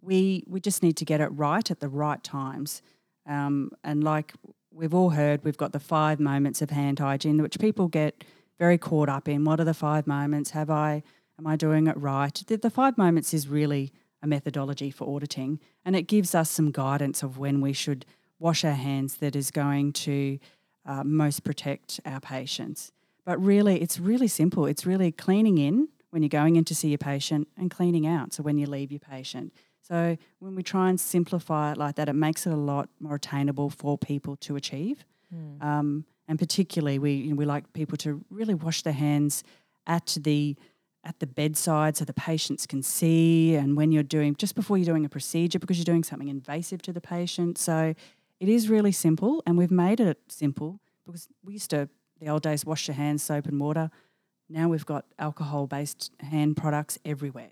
We 0.00 0.44
we 0.46 0.60
just 0.60 0.82
need 0.82 0.96
to 0.98 1.04
get 1.04 1.20
it 1.20 1.28
right 1.28 1.70
at 1.70 1.80
the 1.80 1.88
right 1.88 2.22
times. 2.22 2.82
Um, 3.26 3.72
and 3.82 4.04
like 4.04 4.34
we've 4.72 4.94
all 4.94 5.10
heard, 5.10 5.44
we've 5.44 5.56
got 5.56 5.72
the 5.72 5.80
five 5.80 6.20
moments 6.20 6.62
of 6.62 6.70
hand 6.70 6.98
hygiene, 6.98 7.42
which 7.42 7.58
people 7.58 7.88
get 7.88 8.24
very 8.58 8.78
caught 8.78 9.08
up 9.08 9.28
in. 9.28 9.44
What 9.44 9.60
are 9.60 9.64
the 9.64 9.74
five 9.74 10.06
moments? 10.06 10.50
Have 10.50 10.70
I 10.70 11.02
am 11.38 11.46
I 11.46 11.56
doing 11.56 11.86
it 11.86 11.96
right? 11.96 12.34
The, 12.46 12.56
the 12.56 12.70
five 12.70 12.96
moments 12.96 13.34
is 13.34 13.48
really 13.48 13.92
a 14.22 14.26
methodology 14.26 14.90
for 14.90 15.14
auditing, 15.14 15.60
and 15.84 15.96
it 15.96 16.02
gives 16.02 16.34
us 16.34 16.50
some 16.50 16.70
guidance 16.70 17.22
of 17.22 17.38
when 17.38 17.60
we 17.60 17.72
should 17.72 18.06
wash 18.38 18.64
our 18.64 18.72
hands 18.72 19.16
that 19.16 19.34
is 19.34 19.50
going 19.50 19.92
to 19.92 20.38
uh, 20.84 21.02
most 21.04 21.42
protect 21.42 22.00
our 22.04 22.20
patients. 22.20 22.92
But 23.24 23.42
really, 23.42 23.82
it's 23.82 23.98
really 23.98 24.28
simple. 24.28 24.66
It's 24.66 24.86
really 24.86 25.10
cleaning 25.10 25.58
in 25.58 25.88
when 26.10 26.22
you're 26.22 26.28
going 26.28 26.56
in 26.56 26.64
to 26.64 26.74
see 26.74 26.88
your 26.88 26.98
patient 26.98 27.48
and 27.56 27.70
cleaning 27.70 28.06
out. 28.06 28.32
So 28.32 28.42
when 28.42 28.56
you 28.56 28.66
leave 28.66 28.92
your 28.92 29.00
patient. 29.00 29.52
So 29.86 30.16
when 30.40 30.54
we 30.54 30.62
try 30.62 30.88
and 30.88 30.98
simplify 30.98 31.72
it 31.72 31.78
like 31.78 31.94
that, 31.96 32.08
it 32.08 32.14
makes 32.14 32.46
it 32.46 32.52
a 32.52 32.56
lot 32.56 32.88
more 32.98 33.14
attainable 33.14 33.70
for 33.70 33.96
people 33.96 34.36
to 34.36 34.56
achieve. 34.56 35.04
Um, 35.60 36.04
and 36.28 36.38
particularly, 36.38 36.98
we 36.98 37.12
you 37.12 37.30
know, 37.30 37.36
we 37.36 37.44
like 37.44 37.72
people 37.72 37.96
to 37.98 38.24
really 38.30 38.54
wash 38.54 38.82
their 38.82 38.92
hands 38.92 39.44
at 39.86 40.16
the 40.20 40.56
at 41.04 41.20
the 41.20 41.26
bedside 41.26 41.96
so 41.96 42.04
the 42.04 42.12
patients 42.12 42.66
can 42.66 42.82
see 42.82 43.54
and 43.54 43.76
when 43.76 43.92
you're 43.92 44.02
doing 44.02 44.34
just 44.34 44.56
before 44.56 44.76
you're 44.76 44.84
doing 44.84 45.04
a 45.04 45.08
procedure 45.08 45.60
because 45.60 45.78
you're 45.78 45.84
doing 45.84 46.02
something 46.02 46.26
invasive 46.26 46.82
to 46.82 46.92
the 46.92 47.00
patient. 47.00 47.56
So 47.58 47.94
it 48.40 48.48
is 48.48 48.68
really 48.68 48.90
simple 48.90 49.40
and 49.46 49.56
we've 49.56 49.70
made 49.70 50.00
it 50.00 50.18
simple 50.26 50.80
because 51.04 51.28
we 51.44 51.52
used 51.52 51.70
to 51.70 51.88
the 52.20 52.28
old 52.28 52.42
days 52.42 52.64
wash 52.64 52.88
your 52.88 52.96
hands 52.96 53.22
soap 53.22 53.46
and 53.46 53.60
water. 53.60 53.88
Now 54.48 54.68
we've 54.68 54.86
got 54.86 55.04
alcohol 55.16 55.68
based 55.68 56.10
hand 56.18 56.56
products 56.56 56.98
everywhere 57.04 57.50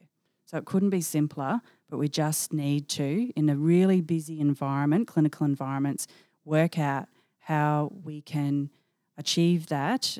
so 0.54 0.58
it 0.58 0.64
couldn't 0.64 0.90
be 0.90 1.00
simpler 1.00 1.60
but 1.90 1.98
we 1.98 2.08
just 2.08 2.52
need 2.52 2.88
to 2.88 3.32
in 3.34 3.48
a 3.48 3.56
really 3.56 4.00
busy 4.00 4.38
environment 4.38 5.08
clinical 5.08 5.44
environments 5.44 6.06
work 6.44 6.78
out 6.78 7.08
how 7.40 7.92
we 8.04 8.20
can 8.20 8.70
achieve 9.18 9.66
that 9.66 10.18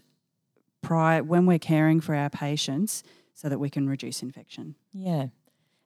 prior 0.83 1.23
when 1.23 1.47
we're 1.47 1.59
caring 1.59 2.01
for 2.01 2.15
our 2.15 2.31
patients 2.31 3.03
so 3.33 3.49
that 3.49 3.59
we 3.59 3.69
can 3.69 3.89
reduce 3.89 4.23
infection. 4.23 4.77
Yeah. 4.93 5.27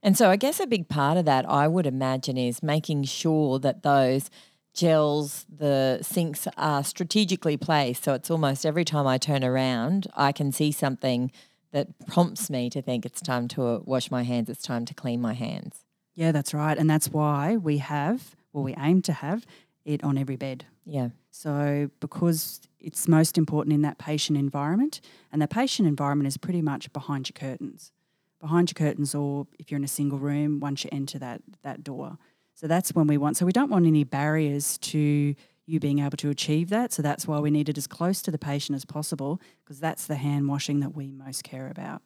And 0.03 0.17
so 0.17 0.31
I 0.31 0.37
guess 0.37 0.61
a 0.61 0.67
big 0.67 0.89
part 0.89 1.17
of 1.17 1.25
that, 1.25 1.49
I 1.49 1.67
would 1.67 1.87
imagine, 1.87 2.37
is 2.37 2.63
making 2.63 3.05
sure 3.05 3.59
that 3.59 3.83
those 3.83 4.31
gels, 4.75 5.45
the 5.49 5.99
sinks 6.03 6.47
are 6.57 6.85
strategically 6.85 7.57
placed. 7.57 8.05
So 8.05 8.15
it's 8.15 8.31
almost 8.31 8.65
every 8.65 8.85
time 8.85 9.07
I 9.07 9.19
turn 9.19 9.43
around, 9.43 10.07
I 10.15 10.31
can 10.31 10.53
see 10.53 10.71
something 10.71 11.33
that 11.73 11.89
prompts 12.07 12.51
me 12.51 12.71
to 12.71 12.83
think 12.83 13.05
it's 13.05 13.21
time 13.21 13.49
to 13.49 13.63
uh, 13.67 13.79
wash 13.85 14.11
my 14.11 14.23
hands, 14.23 14.49
it's 14.49 14.63
time 14.63 14.85
to 14.87 14.95
clean 14.95 15.21
my 15.21 15.35
hands. 15.35 15.85
Yeah, 16.15 16.33
that's 16.33 16.53
right. 16.53 16.77
And 16.77 16.89
that's 16.89 17.09
why 17.09 17.57
we 17.57 17.79
have, 17.79 18.35
or 18.53 18.63
we 18.63 18.75
aim 18.79 19.03
to 19.03 19.13
have, 19.13 19.47
it 19.85 20.03
on 20.03 20.19
every 20.19 20.37
bed. 20.37 20.67
Yeah. 20.85 21.11
So, 21.31 21.91
because 22.01 22.61
it's 22.81 23.07
most 23.07 23.39
important 23.39 23.73
in 23.73 23.83
that 23.83 23.99
patient 23.99 24.39
environment, 24.39 25.01
and 25.33 25.41
the 25.41 25.49
patient 25.49 25.87
environment 25.87 26.27
is 26.27 26.37
pretty 26.37 26.63
much 26.63 26.93
behind 26.93 27.29
your 27.29 27.35
curtains, 27.35 27.93
behind 28.41 28.71
your 28.71 28.87
curtains, 28.87 29.15
or 29.15 29.47
if 29.59 29.71
you're 29.71 29.79
in 29.79 29.85
a 29.85 29.89
single 29.89 30.19
room, 30.19 30.61
once 30.61 30.85
you 30.85 30.91
enter 30.93 31.19
that 31.19 31.43
that 31.63 31.85
door. 31.85 32.19
So 32.55 32.67
that's 32.67 32.93
when 32.93 33.07
we 33.07 33.19
want. 33.19 33.37
So 33.37 33.47
we 33.47 33.53
don't 33.53 33.71
want 33.71 33.87
any 33.87 34.03
barriers 34.03 34.79
to 34.79 35.35
you 35.69 35.79
being 35.79 35.99
able 35.99 36.17
to 36.17 36.31
achieve 36.31 36.71
that. 36.71 36.93
So 36.93 37.03
that's 37.03 37.27
why 37.27 37.39
we 37.39 37.51
need 37.51 37.69
it 37.69 37.79
as 37.79 37.87
close 37.87 38.23
to 38.23 38.31
the 38.31 38.39
patient 38.39 38.77
as 38.77 38.85
possible, 38.85 39.41
because 39.65 39.79
that's 39.79 40.07
the 40.07 40.17
hand 40.17 40.49
washing 40.49 40.81
that 40.81 40.95
we 40.95 41.13
most 41.13 41.45
care 41.45 41.69
about. 41.69 42.03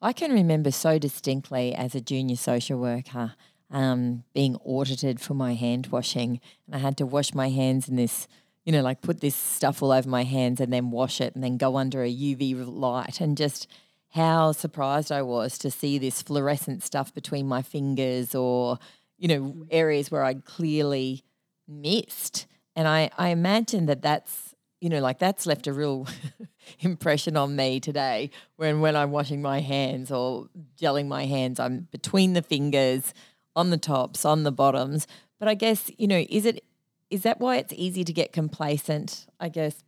I 0.00 0.12
can 0.12 0.32
remember 0.32 0.70
so 0.70 0.98
distinctly 0.98 1.74
as 1.74 1.94
a 1.94 2.00
junior 2.00 2.36
social 2.36 2.78
worker 2.78 3.34
um, 3.70 4.22
being 4.32 4.56
audited 4.64 5.20
for 5.20 5.34
my 5.34 5.54
hand 5.54 5.88
washing, 5.88 6.40
and 6.66 6.76
I 6.76 6.78
had 6.78 6.96
to 6.98 7.06
wash 7.06 7.34
my 7.34 7.48
hands 7.48 7.88
in 7.88 7.96
this, 7.96 8.28
you 8.64 8.72
know, 8.72 8.82
like 8.82 9.02
put 9.02 9.20
this 9.20 9.34
stuff 9.34 9.82
all 9.82 9.92
over 9.92 10.08
my 10.08 10.22
hands 10.22 10.60
and 10.60 10.72
then 10.72 10.90
wash 10.90 11.20
it 11.20 11.34
and 11.34 11.42
then 11.42 11.56
go 11.56 11.76
under 11.76 12.02
a 12.02 12.10
UV 12.10 12.64
light, 12.66 13.20
and 13.20 13.36
just 13.36 13.66
how 14.12 14.52
surprised 14.52 15.12
I 15.12 15.22
was 15.22 15.58
to 15.58 15.70
see 15.70 15.98
this 15.98 16.22
fluorescent 16.22 16.82
stuff 16.82 17.12
between 17.12 17.46
my 17.46 17.60
fingers 17.60 18.34
or, 18.34 18.78
you 19.18 19.28
know, 19.28 19.66
areas 19.70 20.10
where 20.10 20.24
I'd 20.24 20.46
clearly 20.46 21.24
missed. 21.68 22.46
And 22.74 22.88
I, 22.88 23.10
I 23.18 23.28
imagine 23.28 23.86
that 23.86 24.02
that's, 24.02 24.54
you 24.80 24.88
know, 24.88 25.00
like 25.00 25.18
that's 25.18 25.46
left 25.46 25.66
a 25.66 25.72
real 25.72 26.06
impression 26.80 27.36
on 27.36 27.54
me 27.54 27.80
today 27.80 28.30
when, 28.56 28.80
when 28.80 28.96
I'm 28.96 29.10
washing 29.10 29.42
my 29.42 29.60
hands 29.60 30.10
or 30.10 30.48
gelling 30.80 31.06
my 31.08 31.26
hands. 31.26 31.60
I'm 31.60 31.88
between 31.90 32.32
the 32.32 32.42
fingers, 32.42 33.12
on 33.54 33.70
the 33.70 33.76
tops, 33.76 34.24
on 34.24 34.44
the 34.44 34.52
bottoms. 34.52 35.06
But 35.38 35.48
I 35.48 35.54
guess, 35.54 35.90
you 35.98 36.06
know, 36.06 36.24
is 36.30 36.46
it, 36.46 36.64
is 37.10 37.22
that 37.24 37.40
why 37.40 37.56
it's 37.56 37.72
easy 37.76 38.04
to 38.04 38.12
get 38.12 38.32
complacent? 38.32 39.26
I 39.40 39.48
guess 39.48 39.82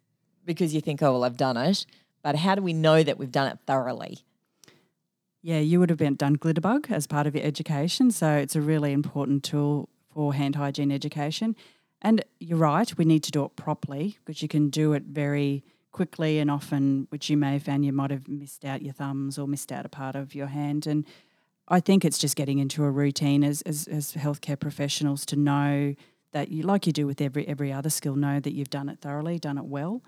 because 0.44 0.74
you 0.74 0.80
think, 0.80 1.02
oh, 1.02 1.12
well, 1.12 1.24
I've 1.24 1.36
done 1.36 1.56
it. 1.56 1.86
But 2.22 2.36
how 2.36 2.54
do 2.54 2.62
we 2.62 2.72
know 2.72 3.02
that 3.02 3.18
we've 3.18 3.30
done 3.30 3.46
it 3.46 3.58
thoroughly? 3.66 4.18
Yeah, 5.42 5.60
you 5.60 5.80
would 5.80 5.88
have 5.88 5.98
been 5.98 6.16
done 6.16 6.36
Glitterbug 6.36 6.90
as 6.90 7.06
part 7.06 7.26
of 7.26 7.34
your 7.34 7.44
education, 7.44 8.10
so 8.10 8.36
it's 8.36 8.56
a 8.56 8.60
really 8.60 8.92
important 8.92 9.42
tool 9.42 9.88
for 10.12 10.34
hand 10.34 10.56
hygiene 10.56 10.92
education. 10.92 11.56
And 12.02 12.24
you're 12.38 12.58
right, 12.58 12.96
we 12.96 13.04
need 13.04 13.22
to 13.24 13.30
do 13.30 13.44
it 13.44 13.56
properly 13.56 14.18
because 14.24 14.42
you 14.42 14.48
can 14.48 14.70
do 14.70 14.92
it 14.94 15.04
very 15.04 15.62
quickly 15.92 16.38
and 16.38 16.50
often, 16.50 17.06
which 17.10 17.28
you 17.28 17.36
may 17.36 17.54
have 17.54 17.64
found 17.64 17.84
you 17.84 17.92
might 17.92 18.10
have 18.10 18.28
missed 18.28 18.64
out 18.64 18.82
your 18.82 18.92
thumbs 18.92 19.38
or 19.38 19.46
missed 19.46 19.72
out 19.72 19.84
a 19.84 19.88
part 19.88 20.16
of 20.16 20.34
your 20.34 20.46
hand. 20.46 20.86
And 20.86 21.04
I 21.68 21.80
think 21.80 22.04
it's 22.04 22.18
just 22.18 22.36
getting 22.36 22.58
into 22.58 22.84
a 22.84 22.90
routine 22.90 23.44
as, 23.44 23.62
as, 23.62 23.86
as 23.88 24.14
healthcare 24.14 24.58
professionals 24.58 25.26
to 25.26 25.36
know 25.36 25.94
that 26.32 26.50
you, 26.50 26.62
like 26.62 26.86
you 26.86 26.92
do 26.92 27.06
with 27.06 27.20
every 27.20 27.46
every 27.48 27.72
other 27.72 27.90
skill, 27.90 28.14
know 28.14 28.40
that 28.40 28.52
you've 28.52 28.70
done 28.70 28.88
it 28.88 29.00
thoroughly, 29.00 29.38
done 29.38 29.58
it 29.58 29.64
well. 29.64 30.02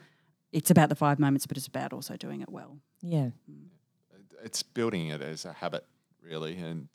It's 0.53 0.71
about 0.71 0.89
the 0.89 0.95
five 0.95 1.19
moments, 1.19 1.47
but 1.47 1.57
it's 1.57 1.67
about 1.67 1.93
also 1.93 2.17
doing 2.17 2.43
it 2.43 2.49
well. 2.49 2.79
Yeah. 3.01 3.31
it's 4.45 4.63
building 4.63 5.09
it 5.09 5.21
as 5.21 5.45
a 5.45 5.53
habit, 5.53 5.85
really, 6.23 6.57
and 6.57 6.89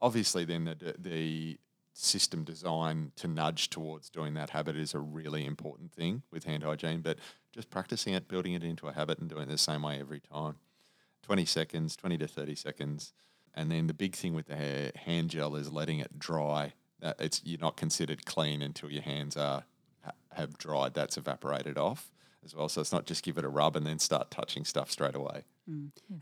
obviously, 0.00 0.44
then 0.44 0.64
the 0.64 0.94
the 0.98 1.58
system 1.96 2.44
design 2.44 3.10
to 3.16 3.26
nudge 3.26 3.70
towards 3.70 4.10
doing 4.10 4.34
that 4.34 4.50
habit 4.50 4.76
is 4.76 4.94
a 4.94 4.98
really 4.98 5.46
important 5.46 5.92
thing 5.92 6.22
with 6.30 6.44
hand 6.44 6.62
hygiene. 6.62 7.00
But 7.00 7.18
just 7.52 7.70
practicing 7.70 8.12
it, 8.12 8.28
building 8.28 8.52
it 8.52 8.62
into 8.62 8.86
a 8.88 8.92
habit, 8.92 9.18
and 9.18 9.30
doing 9.30 9.44
it 9.44 9.48
the 9.48 9.58
same 9.58 9.82
way 9.82 9.98
every 9.98 10.20
time. 10.20 10.56
Twenty 11.22 11.46
seconds, 11.46 11.96
twenty 11.96 12.18
to 12.18 12.28
thirty 12.28 12.54
seconds, 12.54 13.12
and 13.54 13.70
then 13.70 13.86
the 13.86 13.94
big 13.94 14.14
thing 14.14 14.34
with 14.34 14.46
the 14.46 14.92
hand 14.94 15.30
gel 15.30 15.56
is 15.56 15.72
letting 15.72 15.98
it 15.98 16.18
dry. 16.18 16.74
It's 17.18 17.40
you're 17.44 17.60
not 17.60 17.76
considered 17.76 18.26
clean 18.26 18.62
until 18.62 18.90
your 18.90 19.02
hands 19.02 19.36
are 19.36 19.64
have 20.32 20.58
dried. 20.58 20.94
That's 20.94 21.16
evaporated 21.16 21.78
off 21.78 22.12
as 22.44 22.54
well. 22.54 22.68
So 22.68 22.80
it's 22.80 22.92
not 22.92 23.06
just 23.06 23.22
give 23.24 23.38
it 23.38 23.44
a 23.44 23.48
rub 23.48 23.76
and 23.76 23.86
then 23.86 23.98
start 23.98 24.30
touching 24.30 24.64
stuff 24.64 24.90
straight 24.90 25.14
away. 25.14 25.44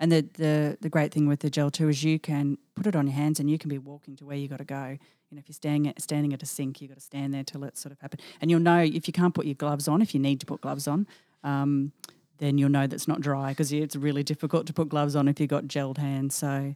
And 0.01 0.11
the, 0.11 0.29
the 0.35 0.79
the 0.81 0.89
great 0.89 1.13
thing 1.13 1.29
with 1.29 1.41
the 1.41 1.51
gel 1.51 1.71
too 1.71 1.89
is 1.89 2.03
you 2.03 2.19
can 2.19 2.59
put 2.75 2.87
it 2.87 2.97
on 2.97 3.07
your 3.07 3.15
hands 3.15 3.41
and 3.41 3.51
you 3.51 3.59
can 3.59 3.69
be 3.69 3.79
walking 3.79 4.17
to 4.17 4.25
where 4.25 4.37
you 4.37 4.49
got 4.49 4.59
to 4.59 4.65
go. 4.65 4.99
You 5.31 5.37
know, 5.37 5.39
if 5.39 5.49
you're 5.49 5.55
standing 5.55 5.89
at, 5.89 6.01
standing 6.01 6.33
at 6.33 6.43
a 6.43 6.47
sink, 6.47 6.81
you've 6.81 6.91
got 6.91 6.99
to 6.99 7.05
stand 7.05 7.35
there 7.35 7.45
till 7.45 7.65
it 7.65 7.77
sort 7.77 7.93
of 7.93 8.01
happen. 8.01 8.21
And 8.41 8.51
you'll 8.51 8.61
know 8.61 8.79
if 8.79 9.07
you 9.07 9.13
can't 9.13 9.35
put 9.35 9.47
your 9.47 9.55
gloves 9.55 9.89
on, 9.89 10.01
if 10.01 10.15
you 10.15 10.21
need 10.21 10.41
to 10.41 10.47
put 10.47 10.61
gloves 10.61 10.87
on, 10.89 11.07
um, 11.43 11.93
then 12.39 12.57
you'll 12.59 12.71
know 12.71 12.87
that's 12.87 13.09
not 13.09 13.21
dry 13.21 13.51
because 13.51 13.73
it's 13.73 13.97
really 13.97 14.23
difficult 14.23 14.67
to 14.67 14.73
put 14.73 14.89
gloves 14.89 15.15
on 15.15 15.29
if 15.29 15.41
you've 15.41 15.51
got 15.51 15.65
gelled 15.65 15.99
hands. 15.99 16.35
So. 16.35 16.75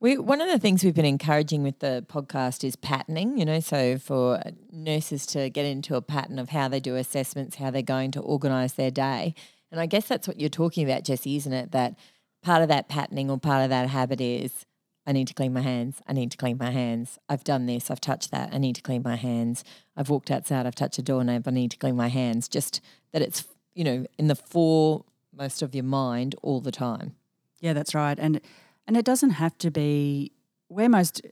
We, 0.00 0.18
one 0.18 0.40
of 0.40 0.48
the 0.48 0.58
things 0.58 0.84
we've 0.84 0.94
been 0.94 1.04
encouraging 1.04 1.62
with 1.62 1.78
the 1.78 2.04
podcast 2.08 2.64
is 2.64 2.76
patterning, 2.76 3.38
you 3.38 3.44
know, 3.44 3.60
so 3.60 3.98
for 3.98 4.42
nurses 4.70 5.26
to 5.26 5.50
get 5.50 5.64
into 5.64 5.94
a 5.96 6.02
pattern 6.02 6.38
of 6.38 6.50
how 6.50 6.68
they 6.68 6.80
do 6.80 6.96
assessments, 6.96 7.56
how 7.56 7.70
they're 7.70 7.82
going 7.82 8.10
to 8.12 8.20
organise 8.20 8.72
their 8.72 8.90
day. 8.90 9.34
And 9.70 9.80
I 9.80 9.86
guess 9.86 10.06
that's 10.06 10.28
what 10.28 10.40
you're 10.40 10.48
talking 10.48 10.88
about, 10.88 11.04
Jesse, 11.04 11.36
isn't 11.36 11.52
it? 11.52 11.72
That 11.72 11.96
part 12.42 12.62
of 12.62 12.68
that 12.68 12.88
patterning 12.88 13.30
or 13.30 13.38
part 13.38 13.64
of 13.64 13.70
that 13.70 13.88
habit 13.88 14.20
is 14.20 14.64
I 15.06 15.12
need 15.12 15.28
to 15.28 15.34
clean 15.34 15.52
my 15.52 15.60
hands. 15.60 16.00
I 16.06 16.12
need 16.12 16.30
to 16.30 16.36
clean 16.36 16.56
my 16.58 16.70
hands. 16.70 17.18
I've 17.28 17.44
done 17.44 17.66
this. 17.66 17.90
I've 17.90 18.00
touched 18.00 18.30
that. 18.30 18.50
I 18.52 18.58
need 18.58 18.76
to 18.76 18.82
clean 18.82 19.02
my 19.02 19.16
hands. 19.16 19.64
I've 19.96 20.08
walked 20.08 20.30
outside. 20.30 20.66
I've 20.66 20.74
touched 20.74 20.98
a 20.98 21.02
doorknob. 21.02 21.46
I 21.46 21.50
need 21.50 21.72
to 21.72 21.76
clean 21.76 21.96
my 21.96 22.08
hands. 22.08 22.48
Just 22.48 22.80
that 23.12 23.22
it's, 23.22 23.44
you 23.74 23.84
know, 23.84 24.06
in 24.18 24.28
the 24.28 24.34
foremost 24.34 25.62
of 25.62 25.74
your 25.74 25.84
mind 25.84 26.34
all 26.42 26.60
the 26.60 26.72
time. 26.72 27.16
Yeah, 27.60 27.72
that's 27.72 27.94
right. 27.94 28.18
And 28.18 28.40
and 28.86 28.96
it 28.96 29.04
doesn't 29.04 29.30
have 29.30 29.56
to 29.58 29.70
be 29.70 30.32
we're 30.68 30.88
most 30.88 31.22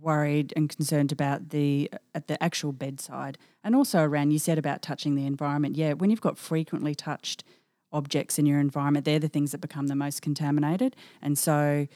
worried 0.00 0.52
and 0.56 0.68
concerned 0.68 1.10
about 1.10 1.50
the 1.50 1.90
at 2.14 2.26
the 2.26 2.42
actual 2.42 2.72
bedside 2.72 3.38
and 3.64 3.74
also 3.74 4.02
around 4.02 4.30
you 4.30 4.38
said 4.38 4.58
about 4.58 4.82
touching 4.82 5.14
the 5.14 5.26
environment. 5.26 5.76
Yeah, 5.76 5.94
when 5.94 6.10
you've 6.10 6.20
got 6.20 6.38
frequently 6.38 6.94
touched 6.94 7.44
objects 7.92 8.38
in 8.38 8.46
your 8.46 8.60
environment, 8.60 9.04
they're 9.04 9.18
the 9.18 9.28
things 9.28 9.52
that 9.52 9.60
become 9.60 9.86
the 9.86 9.94
most 9.94 10.20
contaminated. 10.20 10.94
And 11.22 11.38
so 11.38 11.86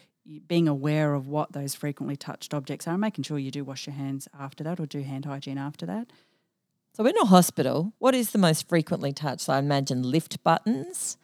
being 0.47 0.69
aware 0.69 1.15
of 1.15 1.27
what 1.27 1.53
those 1.53 1.75
frequently 1.75 2.17
touched 2.17 2.55
objects 2.55 2.87
are, 2.87 2.93
and 2.93 3.01
making 3.01 3.25
sure 3.25 3.39
you 3.39 3.51
do 3.51 3.65
wash 3.65 3.87
your 3.87 3.95
hands 3.95 4.29
after 4.39 4.63
that 4.65 4.79
or 4.79 4.87
do 4.87 5.03
hand 5.03 5.25
hygiene 5.25 5.59
after 5.59 5.87
that. 5.87 6.09
So, 6.93 7.07
in 7.07 7.17
a 7.17 7.27
hospital, 7.27 7.95
what 7.99 8.15
is 8.15 8.31
the 8.31 8.39
most 8.39 8.69
frequently 8.69 9.13
touched? 9.13 9.49
I 9.49 9.59
imagine 9.59 10.03
lift 10.03 10.43
buttons, 10.43 11.17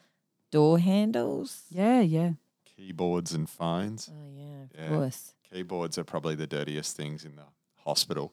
door 0.50 0.78
handles. 0.78 1.64
Yeah, 1.71 2.00
yeah. 2.00 2.33
Keyboards 2.76 3.33
and 3.33 3.49
phones. 3.49 4.11
Oh, 4.12 4.28
yeah, 4.37 4.64
of 4.64 4.71
Yeah. 4.78 4.88
course. 4.97 5.35
Keyboards 5.50 5.97
are 5.99 6.04
probably 6.04 6.35
the 6.35 6.47
dirtiest 6.47 6.97
things 6.97 7.25
in 7.25 7.37
the 7.37 7.45
hospital. 7.76 8.33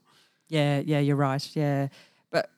Yeah, 0.50 0.80
yeah, 0.80 1.00
you're 1.00 1.16
right. 1.16 1.56
Yeah. 1.56 1.88
But 2.30 2.50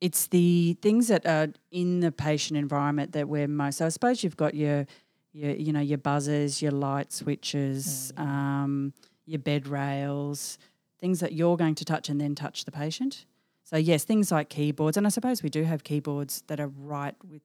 it's 0.00 0.28
the 0.28 0.74
things 0.80 1.08
that 1.08 1.26
are 1.26 1.48
in 1.70 2.00
the 2.00 2.12
patient 2.12 2.56
environment 2.58 3.12
that 3.12 3.28
we're 3.28 3.48
most 3.48 3.78
so 3.78 3.86
I 3.86 3.88
suppose 3.90 4.22
you've 4.24 4.36
got 4.36 4.54
your 4.54 4.86
your 5.32 5.50
you 5.52 5.72
know, 5.72 5.80
your 5.80 5.98
buzzers, 5.98 6.62
your 6.62 6.72
light 6.72 7.12
switches, 7.12 8.12
um, 8.16 8.94
your 9.26 9.38
bed 9.38 9.66
rails, 9.66 10.58
things 10.98 11.20
that 11.20 11.32
you're 11.32 11.58
going 11.58 11.74
to 11.74 11.84
touch 11.84 12.08
and 12.08 12.18
then 12.18 12.34
touch 12.34 12.64
the 12.64 12.72
patient. 12.72 13.26
So 13.64 13.76
yes, 13.76 14.04
things 14.04 14.30
like 14.32 14.48
keyboards, 14.48 14.96
and 14.96 15.06
I 15.06 15.10
suppose 15.10 15.42
we 15.42 15.50
do 15.50 15.64
have 15.64 15.84
keyboards 15.84 16.42
that 16.46 16.58
are 16.60 16.68
right 16.68 17.14
with 17.28 17.42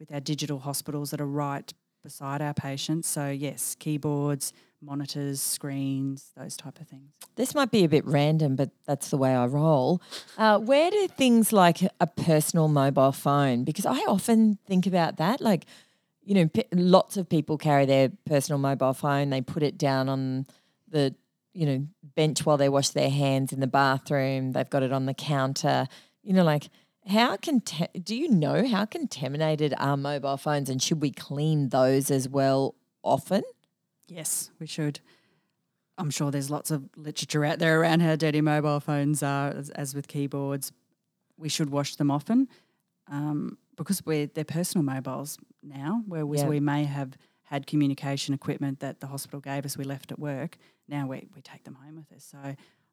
with 0.00 0.10
our 0.12 0.20
digital 0.20 0.58
hospitals 0.58 1.10
that 1.12 1.20
are 1.20 1.26
right 1.26 1.72
beside 2.04 2.40
our 2.40 2.54
patients. 2.54 3.08
So 3.08 3.30
yes, 3.30 3.74
keyboards, 3.76 4.52
monitors, 4.80 5.40
screens, 5.40 6.30
those 6.36 6.56
type 6.56 6.78
of 6.80 6.86
things. 6.86 7.14
This 7.34 7.54
might 7.54 7.70
be 7.70 7.82
a 7.82 7.88
bit 7.88 8.06
random, 8.06 8.54
but 8.54 8.70
that's 8.86 9.08
the 9.08 9.16
way 9.16 9.34
I 9.34 9.46
roll. 9.46 10.00
Uh, 10.38 10.58
where 10.58 10.90
do 10.90 11.08
things 11.08 11.52
like 11.52 11.80
a 11.98 12.06
personal 12.06 12.68
mobile 12.68 13.10
phone? 13.10 13.64
Because 13.64 13.86
I 13.86 13.98
often 14.00 14.58
think 14.66 14.86
about 14.86 15.16
that. 15.16 15.40
Like, 15.40 15.64
you 16.22 16.34
know, 16.34 16.48
p- 16.48 16.64
lots 16.72 17.16
of 17.16 17.28
people 17.28 17.58
carry 17.58 17.86
their 17.86 18.10
personal 18.26 18.58
mobile 18.58 18.92
phone. 18.92 19.30
They 19.30 19.40
put 19.40 19.62
it 19.62 19.78
down 19.78 20.08
on 20.08 20.46
the, 20.88 21.14
you 21.54 21.66
know, 21.66 21.86
bench 22.14 22.44
while 22.46 22.58
they 22.58 22.68
wash 22.68 22.90
their 22.90 23.10
hands 23.10 23.52
in 23.52 23.60
the 23.60 23.66
bathroom. 23.66 24.52
They've 24.52 24.68
got 24.68 24.82
it 24.82 24.92
on 24.92 25.06
the 25.06 25.14
counter. 25.14 25.88
You 26.22 26.34
know, 26.34 26.44
like 26.44 26.68
how 27.06 27.36
cont- 27.36 28.04
do 28.04 28.16
you 28.16 28.28
know 28.28 28.66
how 28.66 28.84
contaminated 28.84 29.74
are 29.78 29.96
mobile 29.96 30.36
phones, 30.36 30.68
and 30.70 30.82
should 30.82 31.00
we 31.02 31.10
clean 31.10 31.68
those 31.68 32.10
as 32.10 32.28
well 32.28 32.74
often? 33.02 33.42
Yes, 34.08 34.50
we 34.58 34.66
should. 34.66 35.00
I'm 35.96 36.10
sure 36.10 36.30
there's 36.30 36.50
lots 36.50 36.70
of 36.70 36.88
literature 36.96 37.44
out 37.44 37.58
there 37.58 37.80
around 37.80 38.00
how 38.00 38.16
dirty 38.16 38.40
mobile 38.40 38.80
phones 38.80 39.22
are, 39.22 39.50
as, 39.50 39.70
as 39.70 39.94
with 39.94 40.08
keyboards. 40.08 40.72
We 41.36 41.48
should 41.48 41.70
wash 41.70 41.96
them 41.96 42.10
often 42.10 42.48
um, 43.08 43.58
because 43.76 44.04
we're 44.04 44.26
they're 44.26 44.44
personal 44.44 44.84
mobiles 44.84 45.38
now, 45.62 46.02
whereas 46.06 46.42
Yeah. 46.42 46.48
we 46.48 46.60
may 46.60 46.84
have 46.84 47.16
had 47.44 47.66
communication 47.66 48.34
equipment 48.34 48.80
that 48.80 49.00
the 49.00 49.06
hospital 49.06 49.40
gave 49.40 49.64
us, 49.66 49.76
we 49.76 49.84
left 49.84 50.10
at 50.10 50.18
work. 50.18 50.56
Now 50.88 51.06
we, 51.06 51.28
we 51.34 51.42
take 51.42 51.64
them 51.64 51.74
home 51.74 51.96
with 51.96 52.10
us. 52.16 52.24
So 52.24 52.38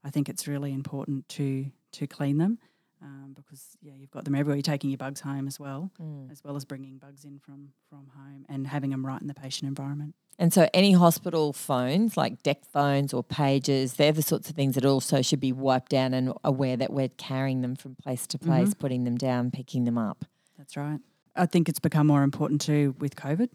I 0.04 0.10
think 0.10 0.28
it's 0.30 0.48
really 0.48 0.74
important 0.74 1.28
to 1.30 1.72
to 1.94 2.08
clean 2.08 2.38
them 2.38 2.58
um, 3.02 3.34
because 3.36 3.78
yeah, 3.82 3.94
you've 3.98 4.12
got 4.12 4.26
them 4.26 4.36
everywhere. 4.36 4.56
You're 4.56 4.64
taking 4.64 4.90
your 4.90 4.98
bugs 4.98 5.22
home 5.22 5.48
as 5.48 5.60
well, 5.60 5.92
as 6.32 6.44
well 6.44 6.56
as 6.56 6.66
bringing 6.66 6.98
bugs 6.98 7.26
in 7.26 7.40
from 7.40 7.70
from 7.90 8.12
home 8.16 8.46
and 8.50 8.68
having 8.68 8.92
them 8.92 9.06
right 9.06 9.22
in 9.22 9.28
the 9.28 9.34
patient 9.34 9.68
environment. 9.68 10.16
And 10.40 10.54
so, 10.54 10.68
any 10.74 10.94
hospital 10.94 11.54
phones, 11.54 12.18
like 12.18 12.42
DECT 12.44 12.66
phones 12.66 13.14
or 13.14 13.24
pages, 13.24 13.94
they're 13.96 14.12
the 14.12 14.22
sorts 14.22 14.50
of 14.50 14.56
things 14.56 14.76
that 14.76 14.86
also 14.86 15.22
should 15.22 15.40
be 15.40 15.52
wiped 15.52 15.92
down 15.92 16.14
and 16.14 16.34
aware 16.44 16.78
that 16.78 16.92
we're 16.92 17.10
carrying 17.10 17.62
them 17.62 17.76
from 17.76 17.96
place 17.96 18.26
to 18.28 18.40
place, 18.40 18.74
putting 18.74 19.04
them 19.04 19.18
down, 19.18 19.52
picking 19.52 19.84
them 19.84 19.98
up. 19.98 20.26
That's 20.58 20.78
right. 20.78 21.00
I 21.36 21.46
think 21.46 21.70
it's 21.70 21.80
become 21.80 22.08
more 22.08 22.24
important 22.24 22.62
too 22.62 22.96
with 23.00 23.16
COVID. 23.16 23.50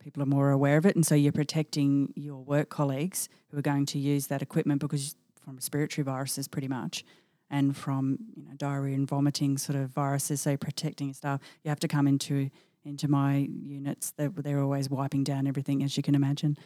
People 0.00 0.22
are 0.22 0.26
more 0.26 0.50
aware 0.50 0.76
of 0.78 0.86
it, 0.86 0.96
and 0.96 1.06
so 1.06 1.14
you're 1.14 1.32
protecting 1.32 2.12
your 2.16 2.42
work 2.42 2.68
colleagues 2.70 3.28
who 3.50 3.58
are 3.58 3.62
going 3.62 3.86
to 3.86 3.98
use 3.98 4.26
that 4.26 4.42
equipment 4.42 4.80
because 4.80 5.14
from 5.44 5.54
respiratory 5.54 6.04
viruses, 6.04 6.48
pretty 6.48 6.68
much, 6.68 7.04
and 7.52 7.76
from 7.76 8.18
you 8.34 8.42
know 8.42 8.54
diarrhea 8.56 8.96
and 8.96 9.06
vomiting 9.06 9.58
sort 9.58 9.78
of 9.78 9.90
viruses. 9.90 10.40
So 10.40 10.56
protecting 10.56 11.08
your 11.08 11.14
staff, 11.14 11.40
you 11.62 11.68
have 11.68 11.80
to 11.80 11.88
come 11.88 12.08
into 12.08 12.50
into 12.84 13.06
my 13.06 13.48
units. 13.62 14.12
They're, 14.16 14.30
they're 14.30 14.60
always 14.60 14.90
wiping 14.90 15.22
down 15.22 15.46
everything, 15.46 15.84
as 15.84 15.96
you 15.96 16.02
can 16.02 16.16
imagine. 16.16 16.56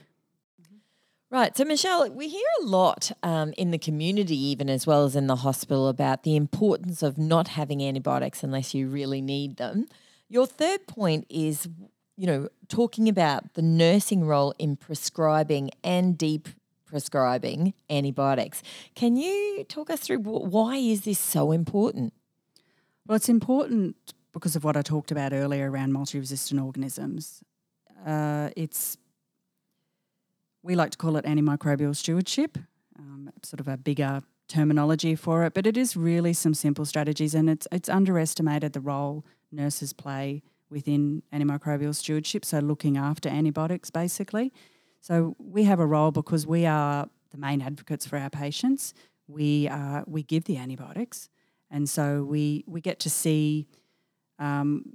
Right. 1.28 1.56
So, 1.56 1.64
Michelle, 1.64 2.08
we 2.10 2.28
hear 2.28 2.46
a 2.62 2.64
lot 2.64 3.10
um, 3.22 3.52
in 3.58 3.72
the 3.72 3.78
community, 3.78 4.38
even 4.46 4.70
as 4.70 4.86
well 4.86 5.04
as 5.04 5.16
in 5.16 5.26
the 5.26 5.36
hospital, 5.36 5.88
about 5.88 6.22
the 6.22 6.36
importance 6.36 7.02
of 7.02 7.18
not 7.18 7.48
having 7.48 7.82
antibiotics 7.82 8.44
unless 8.44 8.74
you 8.74 8.88
really 8.88 9.20
need 9.20 9.56
them. 9.56 9.88
Your 10.28 10.46
third 10.46 10.86
point 10.86 11.26
is, 11.28 11.68
you 12.16 12.26
know, 12.26 12.48
talking 12.68 13.08
about 13.08 13.54
the 13.54 13.62
nursing 13.62 14.24
role 14.24 14.54
in 14.58 14.76
prescribing 14.76 15.70
and 15.82 16.16
deep 16.16 16.48
prescribing 16.86 17.74
antibiotics. 17.90 18.62
Can 18.94 19.16
you 19.16 19.64
talk 19.68 19.90
us 19.90 20.00
through 20.00 20.18
why 20.18 20.76
is 20.76 21.02
this 21.02 21.18
so 21.18 21.52
important? 21.52 22.12
Well, 23.06 23.16
it's 23.16 23.28
important 23.28 23.96
because 24.32 24.56
of 24.56 24.64
what 24.64 24.76
I 24.76 24.82
talked 24.82 25.10
about 25.10 25.32
earlier 25.32 25.70
around 25.70 25.92
multi-resistant 25.92 26.60
organisms. 26.60 27.42
Uh, 28.04 28.50
it's 28.56 28.96
we 30.62 30.74
like 30.74 30.90
to 30.90 30.98
call 30.98 31.16
it 31.16 31.24
antimicrobial 31.24 31.94
stewardship, 31.94 32.58
um, 32.98 33.30
sort 33.42 33.60
of 33.60 33.68
a 33.68 33.76
bigger 33.76 34.22
terminology 34.48 35.14
for 35.14 35.44
it, 35.44 35.54
but 35.54 35.66
it 35.66 35.76
is 35.76 35.96
really 35.96 36.32
some 36.32 36.54
simple 36.54 36.84
strategies, 36.84 37.34
and 37.34 37.48
it's 37.48 37.66
it's 37.72 37.88
underestimated 37.88 38.72
the 38.72 38.80
role 38.80 39.24
nurses 39.52 39.92
play 39.92 40.42
within 40.68 41.22
antimicrobial 41.32 41.94
stewardship. 41.94 42.44
So 42.44 42.58
looking 42.58 42.96
after 42.96 43.28
antibiotics, 43.28 43.90
basically. 43.90 44.52
So 45.00 45.36
we 45.38 45.64
have 45.64 45.80
a 45.80 45.86
role 45.86 46.10
because 46.10 46.46
we 46.46 46.66
are 46.66 47.08
the 47.30 47.38
main 47.38 47.60
advocates 47.60 48.06
for 48.06 48.16
our 48.18 48.30
patients. 48.30 48.94
We 49.28 49.68
are 49.68 50.04
we 50.06 50.22
give 50.22 50.44
the 50.44 50.56
antibiotics, 50.56 51.28
and 51.70 51.88
so 51.88 52.22
we 52.24 52.64
we 52.66 52.80
get 52.80 53.00
to 53.00 53.10
see. 53.10 53.66
Um, 54.38 54.94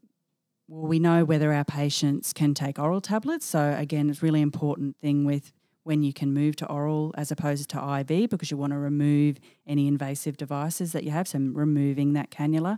well, 0.68 0.88
we 0.88 1.00
know 1.00 1.26
whether 1.26 1.52
our 1.52 1.66
patients 1.66 2.32
can 2.32 2.54
take 2.54 2.80
oral 2.80 3.02
tablets. 3.02 3.46
So 3.46 3.76
again, 3.78 4.10
it's 4.10 4.24
really 4.24 4.40
important 4.40 4.96
thing 5.02 5.26
with 5.26 5.52
when 5.84 6.04
you 6.04 6.14
can 6.14 6.34
move 6.34 6.56
to 6.58 6.66
oral 6.68 7.14
as 7.18 7.32
opposed 7.32 7.70
to 7.72 7.78
IV 8.00 8.30
because 8.30 8.52
you 8.52 8.58
want 8.58 8.72
to 8.72 8.80
remove 8.80 9.38
any 9.68 9.88
invasive 9.88 10.38
devices 10.38 10.92
that 10.92 11.04
you 11.04 11.12
have. 11.12 11.28
So 11.28 11.40
removing 11.40 12.14
that 12.14 12.30
cannula. 12.30 12.78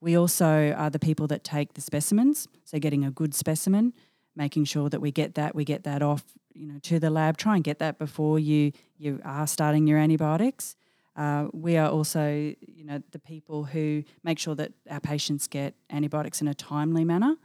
We 0.00 0.16
also 0.16 0.72
are 0.76 0.90
the 0.90 0.98
people 0.98 1.26
that 1.28 1.42
take 1.42 1.74
the 1.74 1.80
specimens. 1.80 2.46
So 2.64 2.78
getting 2.78 3.04
a 3.04 3.10
good 3.10 3.34
specimen, 3.34 3.94
making 4.36 4.64
sure 4.64 4.88
that 4.90 5.00
we 5.00 5.10
get 5.10 5.34
that, 5.34 5.54
we 5.54 5.64
get 5.64 5.84
that 5.84 6.02
off, 6.02 6.24
you 6.54 6.66
know, 6.66 6.78
to 6.82 6.98
the 6.98 7.10
lab. 7.10 7.36
Try 7.36 7.56
and 7.56 7.64
get 7.64 7.78
that 7.78 7.98
before 7.98 8.38
you 8.38 8.72
you 8.98 9.20
are 9.24 9.46
starting 9.46 9.86
your 9.86 9.98
antibiotics. 9.98 10.76
Uh, 11.16 11.48
we 11.52 11.78
are 11.78 11.88
also, 11.88 12.54
you 12.60 12.84
know, 12.84 13.02
the 13.12 13.18
people 13.18 13.64
who 13.64 14.04
make 14.22 14.38
sure 14.38 14.54
that 14.54 14.72
our 14.90 15.00
patients 15.00 15.46
get 15.46 15.74
antibiotics 15.90 16.42
in 16.42 16.48
a 16.48 16.54
timely 16.54 17.04
manner. 17.04 17.36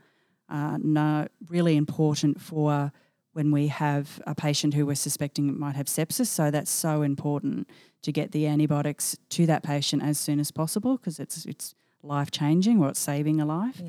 Uh, 0.48 0.76
no, 0.82 1.26
really 1.48 1.76
important 1.76 2.38
for 2.40 2.92
when 3.32 3.50
we 3.50 3.68
have 3.68 4.20
a 4.26 4.34
patient 4.34 4.74
who 4.74 4.84
we're 4.84 4.94
suspecting 4.94 5.58
might 5.58 5.74
have 5.74 5.86
sepsis. 5.86 6.26
So 6.26 6.50
that's 6.50 6.70
so 6.70 7.00
important 7.00 7.66
to 8.02 8.12
get 8.12 8.32
the 8.32 8.46
antibiotics 8.46 9.16
to 9.30 9.46
that 9.46 9.62
patient 9.62 10.02
as 10.02 10.18
soon 10.18 10.38
as 10.38 10.50
possible 10.50 10.98
because 10.98 11.18
it's 11.18 11.46
it's 11.46 11.74
life 12.02 12.30
changing 12.30 12.82
or 12.82 12.90
it's 12.90 13.00
saving 13.00 13.40
a 13.40 13.46
life. 13.46 13.80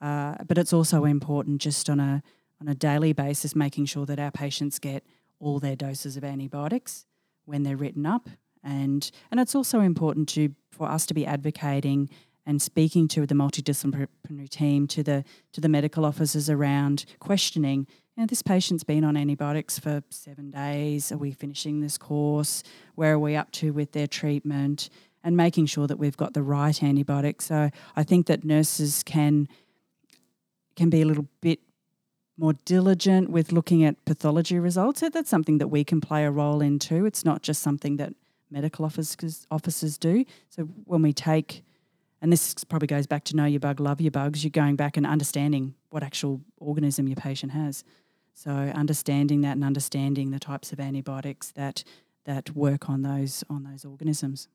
Uh, 0.00 0.36
but 0.46 0.58
it's 0.58 0.72
also 0.72 1.04
important 1.04 1.60
just 1.60 1.88
on 1.90 1.98
a 1.98 2.22
on 2.60 2.68
a 2.68 2.74
daily 2.74 3.12
basis, 3.12 3.54
making 3.54 3.86
sure 3.86 4.06
that 4.06 4.18
our 4.18 4.30
patients 4.30 4.78
get 4.78 5.04
all 5.40 5.58
their 5.58 5.76
doses 5.76 6.16
of 6.16 6.24
antibiotics 6.24 7.06
when 7.44 7.62
they're 7.62 7.76
written 7.76 8.06
up, 8.06 8.28
and 8.62 9.10
and 9.30 9.40
it's 9.40 9.54
also 9.54 9.80
important 9.80 10.28
to 10.30 10.54
for 10.70 10.88
us 10.88 11.06
to 11.06 11.14
be 11.14 11.26
advocating 11.26 12.08
and 12.46 12.60
speaking 12.60 13.08
to 13.08 13.26
the 13.26 13.34
multidisciplinary 13.34 14.48
team, 14.48 14.86
to 14.88 15.02
the 15.02 15.24
to 15.52 15.60
the 15.60 15.68
medical 15.68 16.04
officers 16.04 16.50
around, 16.50 17.04
questioning. 17.18 17.86
You 18.16 18.22
know, 18.22 18.26
this 18.26 18.42
patient's 18.42 18.84
been 18.84 19.04
on 19.04 19.16
antibiotics 19.16 19.78
for 19.78 20.02
seven 20.10 20.50
days. 20.50 21.10
Are 21.10 21.16
we 21.16 21.32
finishing 21.32 21.80
this 21.80 21.98
course? 21.98 22.62
Where 22.94 23.14
are 23.14 23.18
we 23.18 23.34
up 23.34 23.50
to 23.52 23.72
with 23.72 23.92
their 23.92 24.06
treatment? 24.06 24.88
And 25.24 25.36
making 25.36 25.66
sure 25.66 25.86
that 25.86 25.98
we've 25.98 26.18
got 26.18 26.34
the 26.34 26.42
right 26.42 26.82
antibiotics. 26.82 27.46
So 27.46 27.70
I 27.96 28.02
think 28.04 28.26
that 28.26 28.44
nurses 28.44 29.02
can 29.02 29.48
can 30.76 30.90
be 30.90 31.02
a 31.02 31.06
little 31.06 31.26
bit 31.40 31.60
more 32.36 32.54
diligent 32.64 33.30
with 33.30 33.52
looking 33.52 33.84
at 33.84 34.04
pathology 34.04 34.58
results. 34.58 35.00
That's 35.00 35.30
something 35.30 35.58
that 35.58 35.68
we 35.68 35.84
can 35.84 36.00
play 36.00 36.24
a 36.24 36.30
role 36.30 36.60
in 36.60 36.78
too. 36.78 37.06
It's 37.06 37.24
not 37.24 37.42
just 37.42 37.62
something 37.62 37.96
that 37.96 38.14
medical 38.50 38.84
officers 38.84 39.46
officers 39.50 39.98
do. 39.98 40.24
So 40.48 40.64
when 40.84 41.02
we 41.02 41.12
take 41.12 41.62
and 42.20 42.32
this 42.32 42.64
probably 42.64 42.86
goes 42.86 43.06
back 43.06 43.24
to 43.24 43.36
know 43.36 43.44
your 43.44 43.60
bug, 43.60 43.80
love 43.80 44.00
your 44.00 44.10
bugs, 44.10 44.42
you're 44.42 44.50
going 44.50 44.76
back 44.76 44.96
and 44.96 45.06
understanding 45.06 45.74
what 45.90 46.02
actual 46.02 46.40
organism 46.58 47.06
your 47.06 47.16
patient 47.16 47.52
has. 47.52 47.84
So 48.32 48.50
understanding 48.50 49.42
that 49.42 49.52
and 49.52 49.64
understanding 49.64 50.30
the 50.30 50.38
types 50.38 50.72
of 50.72 50.80
antibiotics 50.80 51.50
that 51.52 51.84
that 52.24 52.50
work 52.56 52.88
on 52.88 53.02
those 53.02 53.44
on 53.50 53.64
those 53.64 53.84
organisms. 53.84 54.48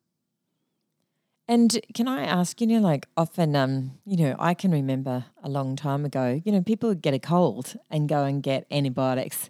And 1.49 1.79
can 1.95 2.07
I 2.07 2.25
ask, 2.25 2.61
you 2.61 2.67
know, 2.67 2.79
like 2.79 3.07
often, 3.17 3.55
um, 3.55 3.97
you 4.05 4.17
know, 4.17 4.35
I 4.37 4.53
can 4.53 4.69
remember 4.69 5.25
a 5.41 5.49
long 5.49 5.75
time 5.75 6.05
ago, 6.05 6.39
you 6.45 6.51
know, 6.51 6.61
people 6.61 6.89
would 6.89 7.01
get 7.01 7.15
a 7.15 7.19
cold 7.19 7.75
and 7.89 8.07
go 8.07 8.23
and 8.23 8.43
get 8.43 8.67
antibiotics 8.69 9.49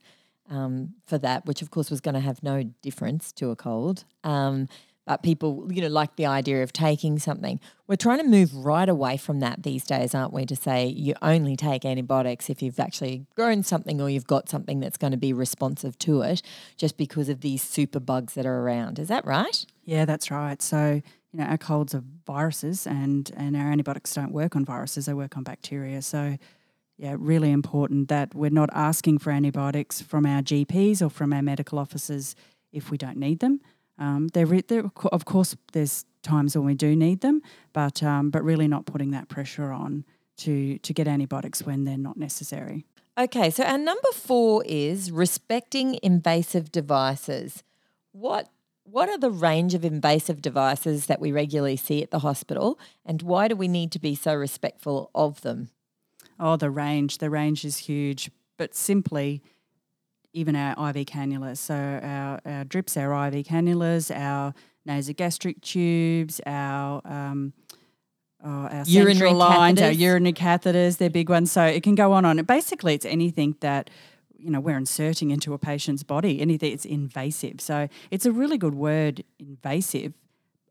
um, 0.50 0.94
for 1.06 1.18
that, 1.18 1.46
which 1.46 1.62
of 1.62 1.72
course 1.72 1.92
was 1.92 2.00
going 2.00 2.16
to 2.16 2.22
have 2.22 2.42
no 2.42 2.64
difference 2.82 3.34
to 3.34 3.50
a 3.50 3.56
cold. 3.58 4.06
Um, 4.24 4.70
but 5.06 5.24
people, 5.24 5.68
you 5.74 5.82
know, 5.82 5.90
like 5.90 6.16
the 6.16 6.26
idea 6.28 6.64
of 6.64 6.72
taking 6.72 7.20
something. 7.20 7.60
We're 7.88 7.96
trying 7.96 8.20
to 8.20 8.28
move 8.28 8.56
right 8.56 8.88
away 8.88 9.18
from 9.18 9.40
that 9.40 9.64
these 9.64 9.84
days, 9.84 10.16
aren't 10.16 10.32
we? 10.32 10.46
To 10.46 10.56
say 10.56 10.86
you 10.86 11.16
only 11.22 11.58
take 11.58 11.84
antibiotics 11.84 12.50
if 12.50 12.62
you've 12.62 12.80
actually 12.80 13.26
grown 13.36 13.64
something 13.64 14.00
or 14.00 14.10
you've 14.10 14.28
got 14.28 14.48
something 14.48 14.80
that's 14.80 14.98
going 14.98 15.12
to 15.12 15.18
be 15.18 15.34
responsive 15.34 15.98
to 16.00 16.22
it, 16.22 16.44
just 16.78 16.96
because 16.96 17.28
of 17.28 17.42
these 17.42 17.62
super 17.64 18.00
bugs 18.00 18.36
that 18.36 18.46
are 18.46 18.60
around. 18.60 19.00
Is 19.00 19.10
that 19.10 19.26
right? 19.26 19.66
Yeah, 19.84 20.06
that's 20.06 20.30
right. 20.30 20.62
So 20.62 21.02
you 21.32 21.40
know, 21.40 21.46
our 21.46 21.58
colds 21.58 21.94
are 21.94 22.04
viruses, 22.26 22.88
and 22.88 23.32
and 23.36 23.56
our 23.56 23.72
antibiotics 23.72 24.14
don't 24.14 24.32
work 24.32 24.56
on 24.56 24.66
viruses; 24.66 25.06
they 25.06 25.14
work 25.14 25.38
on 25.38 25.44
bacteria. 25.44 26.02
So 26.02 26.38
yeah, 26.98 27.16
really 27.18 27.52
important 27.52 28.10
that 28.10 28.36
we're 28.36 28.50
not 28.50 28.70
asking 28.74 29.20
for 29.20 29.32
antibiotics 29.32 30.02
from 30.02 30.26
our 30.26 30.42
GPs 30.42 31.02
or 31.02 31.10
from 31.10 31.32
our 31.32 31.42
medical 31.42 31.80
officers 31.80 32.36
if 32.74 32.92
we 32.92 32.98
don't 32.98 33.16
need 33.18 33.40
them. 33.40 33.62
Um, 33.98 34.28
they're, 34.34 34.46
they're, 34.46 34.92
of 35.12 35.26
course, 35.26 35.56
there's 35.72 36.06
times 36.24 36.58
when 36.58 36.66
we 36.66 36.74
do 36.74 36.96
need 36.96 37.22
them, 37.22 37.42
but 37.72 38.04
um, 38.04 38.30
but 38.30 38.44
really 38.44 38.68
not 38.68 38.86
putting 38.86 39.12
that 39.12 39.30
pressure 39.30 39.72
on 39.72 40.06
to 40.38 40.78
to 40.80 40.94
get 40.94 41.08
antibiotics 41.08 41.64
when 41.64 41.86
they're 41.86 41.98
not 41.98 42.18
necessary. 42.18 42.86
Okay, 43.18 43.50
so 43.50 43.64
our 43.64 43.78
number 43.78 44.12
four 44.14 44.64
is 44.66 45.12
respecting 45.12 46.00
invasive 46.02 46.72
devices. 46.72 47.64
What 48.12 48.50
what 48.92 49.10
are 49.10 49.18
the 49.18 49.32
range 49.32 49.74
of 49.74 49.86
invasive 49.86 50.42
devices 50.42 51.06
that 51.06 51.20
we 51.20 51.32
regularly 51.32 51.76
see 51.76 52.02
at 52.02 52.12
the 52.12 52.20
hospital, 52.20 52.80
and 53.06 53.22
why 53.22 53.48
do 53.48 53.56
we 53.56 53.68
need 53.68 53.92
to 53.92 54.00
be 54.00 54.16
so 54.16 54.34
respectful 54.34 55.12
of 55.14 55.42
them? 55.42 55.70
Oh, 56.40 56.56
the 56.56 56.70
range. 56.70 57.18
The 57.18 57.30
range 57.30 57.66
is 57.66 57.78
huge, 57.78 58.32
but 58.58 58.74
simply 58.74 59.42
even 60.34 60.56
our 60.56 60.90
IV 60.90 61.06
cannulas. 61.08 61.58
So 61.58 61.76
our, 61.76 62.40
our 62.46 62.64
drips, 62.64 62.96
our 62.98 63.28
IV 63.28 63.46
cannulas, 63.46 64.16
our 64.16 64.54
nasogastric 64.88 65.62
tubes, 65.62 66.40
our 66.46 67.02
um, 67.06 67.54
oh, 68.44 68.50
our 68.50 68.84
urinary 68.86 69.16
central 69.16 69.34
lines, 69.34 69.80
catheters. 69.80 69.86
our 69.86 69.92
urinary 69.92 70.34
catheters, 70.34 70.98
they're 70.98 71.10
big 71.10 71.30
ones. 71.30 71.52
So 71.52 71.64
it 71.64 71.84
can 71.84 71.96
go 71.96 72.14
on 72.14 72.26
and 72.26 72.40
on. 72.40 72.46
Basically, 72.46 72.94
it's 72.94 73.06
anything 73.06 73.56
that 73.60 73.90
you 74.40 74.50
know 74.50 74.60
we're 74.60 74.78
inserting 74.78 75.32
into 75.32 75.54
a 75.54 75.58
patient's 75.58 76.04
body. 76.04 76.42
Anything 76.42 76.72
it's 76.72 76.86
invasive. 76.86 77.62
So 77.62 77.88
it's 78.12 78.26
a 78.26 78.32
really 78.32 78.58
good 78.58 78.76
word, 78.76 79.24
invasive. 79.40 80.14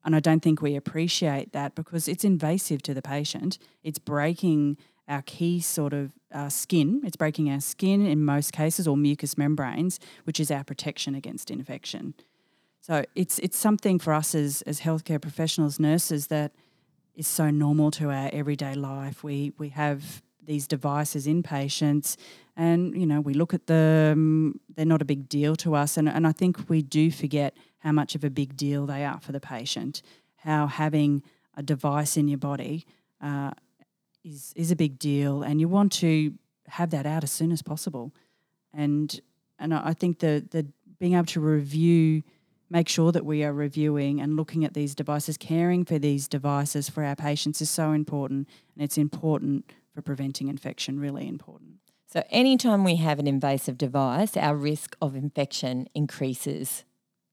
And 0.04 0.16
I 0.16 0.20
don't 0.20 0.40
think 0.40 0.62
we 0.62 0.76
appreciate 0.76 1.52
that 1.52 1.74
because 1.74 2.09
it's 2.09 2.24
invasive 2.24 2.83
to 2.83 2.94
the 2.94 3.02
patient. 3.02 3.59
It's 3.83 3.98
breaking 3.98 4.78
our 5.09 5.22
key 5.22 5.61
sort 5.61 5.92
of 5.92 6.12
uh, 6.33 6.48
skin. 6.48 7.02
It's 7.04 7.16
breaking 7.16 7.50
our 7.50 7.61
skin 7.61 8.07
in 8.07 8.24
most 8.24 8.52
cases, 8.52 8.87
or 8.87 8.96
mucous 8.96 9.37
membranes, 9.37 9.98
which 10.24 10.38
is 10.38 10.50
our 10.50 10.64
protection 10.64 11.14
against 11.14 11.50
infection. 11.50 12.14
So 12.81 13.04
it's 13.14 13.38
it's 13.40 13.57
something 13.57 13.98
for 13.98 14.12
us 14.12 14.35
as 14.35 14.62
as 14.62 14.81
healthcare 14.81 15.20
professionals, 15.20 15.78
nurses, 15.78 16.28
that 16.28 16.52
is 17.14 17.26
so 17.26 17.50
normal 17.50 17.90
to 17.92 18.11
our 18.11 18.31
everyday 18.33 18.74
life. 18.74 19.24
We 19.24 19.52
we 19.59 19.70
have 19.70 20.22
these 20.49 20.67
devices 20.67 21.27
in 21.27 21.43
patients, 21.43 22.17
and 22.57 22.99
you 23.01 23.07
know 23.07 23.21
we 23.21 23.35
look 23.35 23.55
at 23.55 23.67
them. 23.67 24.59
They're 24.75 24.87
not 24.87 25.03
a 25.03 25.05
big 25.05 25.29
deal 25.29 25.55
to 25.57 25.77
us, 25.77 25.97
and 25.97 26.09
and 26.09 26.27
I 26.27 26.33
think 26.33 26.69
we 26.69 26.83
do 26.83 27.13
forget 27.13 27.57
how 27.79 27.93
much 27.93 28.17
of 28.17 28.25
a 28.25 28.31
big 28.31 28.57
deal 28.57 28.87
they 28.87 29.05
are 29.05 29.21
for 29.21 29.31
the 29.31 29.41
patient. 29.41 30.03
How 30.37 30.67
having 30.67 31.23
a 31.55 31.63
device 31.63 32.17
in 32.17 32.27
your 32.27 32.39
body 32.39 32.87
uh, 33.21 33.53
is 34.25 34.53
is 34.57 34.71
a 34.71 34.77
big 34.77 34.99
deal, 34.99 35.43
and 35.43 35.61
you 35.61 35.69
want 35.69 35.93
to 35.93 36.35
have 36.67 36.91
that 36.91 37.07
out 37.07 37.23
as 37.23 37.31
soon 37.31 37.53
as 37.53 37.63
possible. 37.63 38.13
And 38.73 39.21
and 39.59 39.75
I 39.75 39.93
think 39.93 40.19
the 40.19 40.45
the 40.51 40.67
being 40.99 41.15
able 41.15 41.27
to 41.27 41.41
review, 41.41 42.23
make 42.71 42.89
sure 42.89 43.13
that 43.13 43.25
we 43.25 43.45
are 43.45 43.53
reviewing 43.53 44.21
and 44.21 44.37
looking 44.37 44.65
at 44.65 44.75
these 44.75 44.95
devices, 44.95 45.37
caring 45.37 45.85
for 45.85 45.99
these 45.99 46.27
devices 46.27 46.89
for 46.89 47.05
our 47.05 47.15
patients 47.15 47.61
is 47.61 47.71
so 47.71 47.93
important, 47.93 48.49
and 48.75 48.83
it's 48.83 48.99
important 48.99 49.71
for 49.99 50.03
preventing 50.03 50.47
infection. 50.47 51.01
Really 51.01 51.27
important. 51.27 51.81
So 52.07 52.23
anytime 52.31 52.85
we 52.85 52.97
have 52.97 53.19
an 53.19 53.27
invasive 53.27 53.77
device, 53.77 54.37
our 54.37 54.55
risk 54.55 54.97
of 55.03 55.17
infection 55.17 55.89
increases. 55.93 56.85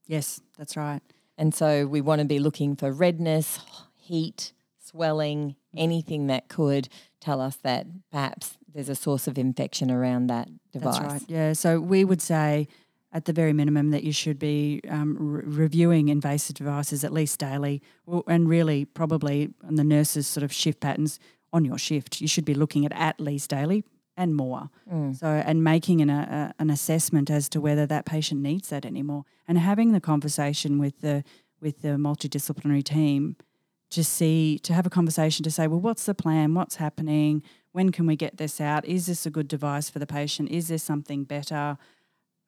Yes, 0.07 0.41
that's 0.57 0.75
right. 0.75 1.01
And 1.37 1.53
so 1.53 1.85
we 1.85 2.01
want 2.01 2.21
to 2.21 2.25
be 2.25 2.39
looking 2.39 2.75
for 2.75 2.91
redness, 2.91 3.59
heat, 3.97 4.51
swelling, 4.79 5.55
anything 5.77 6.25
that 6.25 6.47
could 6.47 6.89
tell 7.19 7.39
us 7.39 7.55
that 7.57 7.85
perhaps 8.11 8.57
there's 8.73 8.89
a 8.89 8.95
source 8.95 9.27
of 9.27 9.37
infection 9.37 9.91
around 9.91 10.25
that 10.27 10.49
device. 10.73 10.97
That's 10.97 11.13
right. 11.13 11.21
Yeah. 11.27 11.53
So 11.53 11.79
we 11.79 12.03
would 12.03 12.21
say 12.21 12.67
at 13.13 13.25
the 13.25 13.33
very 13.33 13.53
minimum 13.53 13.91
that 13.91 14.03
you 14.03 14.11
should 14.11 14.39
be 14.39 14.81
um, 14.89 15.15
re- 15.19 15.43
reviewing 15.45 16.09
invasive 16.09 16.55
devices 16.55 17.03
at 17.03 17.13
least 17.13 17.39
daily, 17.39 17.83
and 18.25 18.49
really 18.49 18.85
probably 18.85 19.53
on 19.63 19.75
the 19.75 19.83
nurses' 19.83 20.25
sort 20.25 20.43
of 20.43 20.51
shift 20.51 20.79
patterns 20.79 21.19
on 21.55 21.63
your 21.63 21.77
shift. 21.77 22.19
You 22.19 22.27
should 22.27 22.45
be 22.45 22.53
looking 22.53 22.85
at 22.85 22.91
at 22.91 23.19
least 23.19 23.49
daily 23.49 23.85
and 24.17 24.35
more. 24.35 24.69
So 25.13 25.27
and 25.27 25.63
making 25.63 26.01
an, 26.01 26.09
a, 26.09 26.53
an 26.59 26.69
assessment 26.69 27.29
as 27.29 27.47
to 27.49 27.61
whether 27.61 27.85
that 27.85 28.05
patient 28.05 28.41
needs 28.41 28.69
that 28.69 28.85
anymore, 28.85 29.23
and 29.47 29.57
having 29.57 29.93
the 29.93 30.01
conversation 30.01 30.77
with 30.79 30.99
the 31.01 31.23
with 31.61 31.81
the 31.81 31.95
multidisciplinary 32.07 32.83
team 32.83 33.37
to 33.89 34.03
see 34.03 34.59
to 34.59 34.73
have 34.73 34.85
a 34.85 34.89
conversation 34.89 35.43
to 35.43 35.51
say, 35.51 35.67
well, 35.67 35.79
what's 35.79 36.05
the 36.05 36.13
plan? 36.13 36.53
What's 36.53 36.75
happening? 36.75 37.41
When 37.71 37.91
can 37.91 38.05
we 38.05 38.15
get 38.15 38.37
this 38.37 38.59
out? 38.61 38.85
Is 38.85 39.05
this 39.05 39.25
a 39.25 39.29
good 39.29 39.47
device 39.47 39.89
for 39.89 39.99
the 39.99 40.07
patient? 40.07 40.49
Is 40.49 40.67
there 40.67 40.77
something 40.77 41.23
better? 41.23 41.77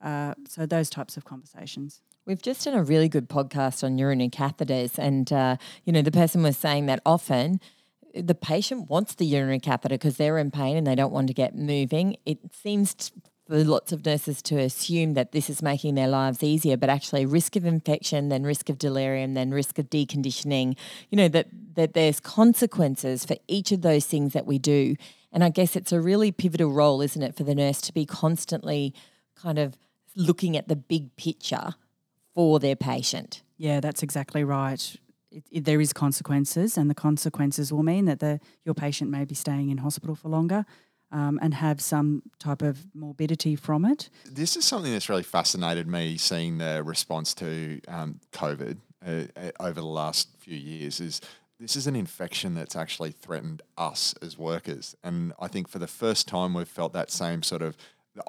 Uh, 0.01 0.33
so 0.47 0.65
those 0.65 0.89
types 0.89 1.17
of 1.17 1.25
conversations. 1.25 2.01
We've 2.25 2.41
just 2.41 2.65
done 2.65 2.73
a 2.73 2.83
really 2.83 3.07
good 3.07 3.29
podcast 3.29 3.85
on 3.85 3.97
urinary 3.97 4.29
catheters, 4.29 4.97
and 4.97 5.31
uh, 5.31 5.55
you 5.85 5.93
know 5.93 6.01
the 6.01 6.11
person 6.11 6.43
was 6.43 6.57
saying 6.57 6.85
that 6.87 7.01
often 7.05 7.59
the 8.13 8.35
patient 8.35 8.89
wants 8.89 9.15
the 9.15 9.25
urinary 9.25 9.59
catheter 9.59 9.95
because 9.95 10.17
they're 10.17 10.37
in 10.37 10.51
pain 10.51 10.77
and 10.77 10.85
they 10.85 10.95
don't 10.95 11.11
want 11.11 11.27
to 11.27 11.33
get 11.33 11.55
moving. 11.55 12.17
It 12.25 12.39
seems 12.53 12.93
t- 12.93 13.11
for 13.47 13.63
lots 13.63 13.91
of 13.91 14.05
nurses 14.05 14.41
to 14.43 14.59
assume 14.59 15.13
that 15.13 15.31
this 15.31 15.49
is 15.49 15.61
making 15.61 15.95
their 15.95 16.07
lives 16.07 16.43
easier, 16.43 16.75
but 16.77 16.89
actually 16.89 17.25
risk 17.25 17.55
of 17.55 17.65
infection, 17.65 18.29
then 18.29 18.43
risk 18.43 18.69
of 18.69 18.77
delirium, 18.77 19.33
then 19.33 19.51
risk 19.51 19.79
of 19.79 19.89
deconditioning. 19.89 20.77
You 21.09 21.17
know 21.17 21.27
that 21.29 21.47
that 21.75 21.93
there's 21.93 22.19
consequences 22.19 23.23
for 23.23 23.37
each 23.47 23.71
of 23.71 23.81
those 23.81 24.05
things 24.05 24.33
that 24.33 24.45
we 24.45 24.57
do, 24.57 24.95
and 25.31 25.43
I 25.43 25.49
guess 25.49 25.75
it's 25.75 25.91
a 25.91 26.01
really 26.01 26.31
pivotal 26.31 26.71
role, 26.71 27.01
isn't 27.01 27.21
it, 27.21 27.35
for 27.35 27.43
the 27.43 27.55
nurse 27.55 27.81
to 27.81 27.93
be 27.93 28.05
constantly 28.05 28.93
kind 29.35 29.59
of 29.59 29.77
looking 30.15 30.57
at 30.57 30.67
the 30.67 30.75
big 30.75 31.15
picture 31.15 31.75
for 32.33 32.59
their 32.59 32.75
patient. 32.75 33.43
Yeah, 33.57 33.79
that's 33.79 34.03
exactly 34.03 34.43
right. 34.43 34.95
It, 35.31 35.43
it, 35.51 35.65
there 35.65 35.81
is 35.81 35.93
consequences, 35.93 36.77
and 36.77 36.89
the 36.89 36.95
consequences 36.95 37.73
will 37.73 37.83
mean 37.83 38.05
that 38.05 38.19
the 38.19 38.39
your 38.65 38.75
patient 38.75 39.11
may 39.11 39.25
be 39.25 39.35
staying 39.35 39.69
in 39.69 39.79
hospital 39.79 40.15
for 40.15 40.29
longer. 40.29 40.65
Um, 41.09 41.39
and 41.41 41.53
have 41.53 41.79
some 41.79 42.23
type 42.37 42.61
of 42.61 42.85
morbidity 42.93 43.55
from 43.55 43.85
it. 43.85 44.09
This 44.25 44.57
is 44.57 44.65
something 44.65 44.91
that's 44.91 45.07
really 45.07 45.23
fascinated 45.23 45.87
me 45.87 46.17
seeing 46.17 46.57
the 46.57 46.83
response 46.83 47.33
to 47.35 47.79
um, 47.87 48.19
COVID 48.33 48.75
uh, 49.05 49.23
uh, 49.37 49.51
over 49.61 49.79
the 49.79 49.87
last 49.87 50.27
few 50.37 50.57
years. 50.57 50.99
Is 50.99 51.21
this 51.61 51.77
is 51.77 51.87
an 51.87 51.95
infection 51.95 52.55
that's 52.55 52.75
actually 52.75 53.11
threatened 53.11 53.61
us 53.77 54.15
as 54.21 54.37
workers, 54.37 54.97
and 55.01 55.31
I 55.39 55.47
think 55.47 55.69
for 55.69 55.79
the 55.79 55.87
first 55.87 56.27
time 56.27 56.53
we've 56.53 56.67
felt 56.67 56.91
that 56.91 57.09
same 57.09 57.41
sort 57.41 57.61
of. 57.61 57.77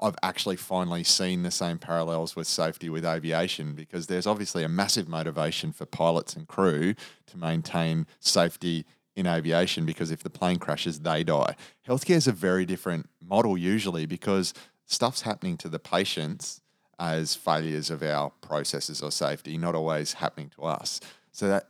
I've 0.01 0.15
actually 0.23 0.55
finally 0.55 1.03
seen 1.03 1.43
the 1.43 1.51
same 1.51 1.77
parallels 1.77 2.35
with 2.35 2.47
safety 2.47 2.89
with 2.89 3.05
aviation 3.05 3.73
because 3.73 4.07
there's 4.07 4.27
obviously 4.27 4.63
a 4.63 4.69
massive 4.69 5.07
motivation 5.07 5.71
for 5.71 5.85
pilots 5.85 6.35
and 6.35 6.47
crew 6.47 6.95
to 7.27 7.37
maintain 7.37 8.07
safety 8.19 8.85
in 9.15 9.27
aviation 9.27 9.85
because 9.85 10.11
if 10.11 10.23
the 10.23 10.29
plane 10.29 10.57
crashes, 10.57 11.01
they 11.01 11.23
die. 11.23 11.55
Healthcare 11.87 12.15
is 12.15 12.27
a 12.27 12.31
very 12.31 12.65
different 12.65 13.09
model 13.21 13.57
usually 13.57 14.05
because 14.05 14.53
stuff's 14.85 15.21
happening 15.21 15.57
to 15.57 15.69
the 15.69 15.79
patients 15.79 16.61
as 16.99 17.35
failures 17.35 17.89
of 17.89 18.03
our 18.03 18.31
processes 18.41 19.01
or 19.01 19.11
safety, 19.11 19.57
not 19.57 19.75
always 19.75 20.13
happening 20.13 20.49
to 20.55 20.63
us. 20.63 20.99
So 21.31 21.47
that 21.47 21.67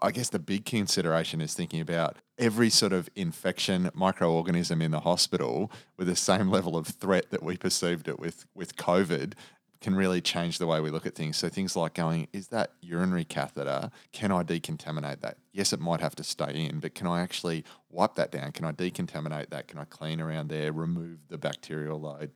I- 0.00 0.10
guess 0.10 0.28
the 0.28 0.38
big 0.38 0.64
consideration 0.64 1.40
is 1.40 1.54
thinking 1.54 1.80
about 1.80 2.18
every 2.38 2.70
sort 2.70 2.92
of 2.92 3.08
infection 3.16 3.90
microorganism 3.94 4.82
in 4.82 4.90
the 4.90 5.00
hospital 5.00 5.70
with 5.96 6.06
the 6.06 6.16
same 6.16 6.48
level 6.48 6.76
of 6.76 6.86
threat 6.86 7.30
that 7.30 7.42
we 7.42 7.56
perceived 7.56 8.08
it 8.08 8.18
with 8.18 8.46
with 8.54 8.76
COVID 8.76 9.34
can 9.82 9.94
really 9.96 10.20
change 10.20 10.58
the 10.58 10.66
way 10.66 10.80
we 10.80 10.90
look 10.90 11.06
at 11.06 11.14
things. 11.14 11.36
So 11.36 11.48
things 11.48 11.74
like 11.76 11.94
going, 11.94 12.28
is 12.32 12.48
that 12.48 12.70
urinary 12.80 13.24
catheter? 13.24 13.90
Can 14.12 14.30
I 14.30 14.44
decontaminate 14.44 15.20
that? 15.20 15.36
Yes, 15.52 15.72
it 15.72 15.80
might 15.80 16.00
have 16.00 16.14
to 16.16 16.24
stay 16.24 16.64
in, 16.66 16.78
but 16.78 16.94
can 16.94 17.08
I 17.08 17.20
actually 17.20 17.64
wipe 17.90 18.14
that 18.14 18.30
down? 18.30 18.52
Can 18.52 18.64
I 18.64 18.72
decontaminate 18.72 19.50
that? 19.50 19.66
Can 19.66 19.78
I 19.78 19.84
clean 19.84 20.20
around 20.20 20.48
there, 20.48 20.72
remove 20.72 21.18
the 21.28 21.36
bacterial 21.36 22.00
load, 22.00 22.30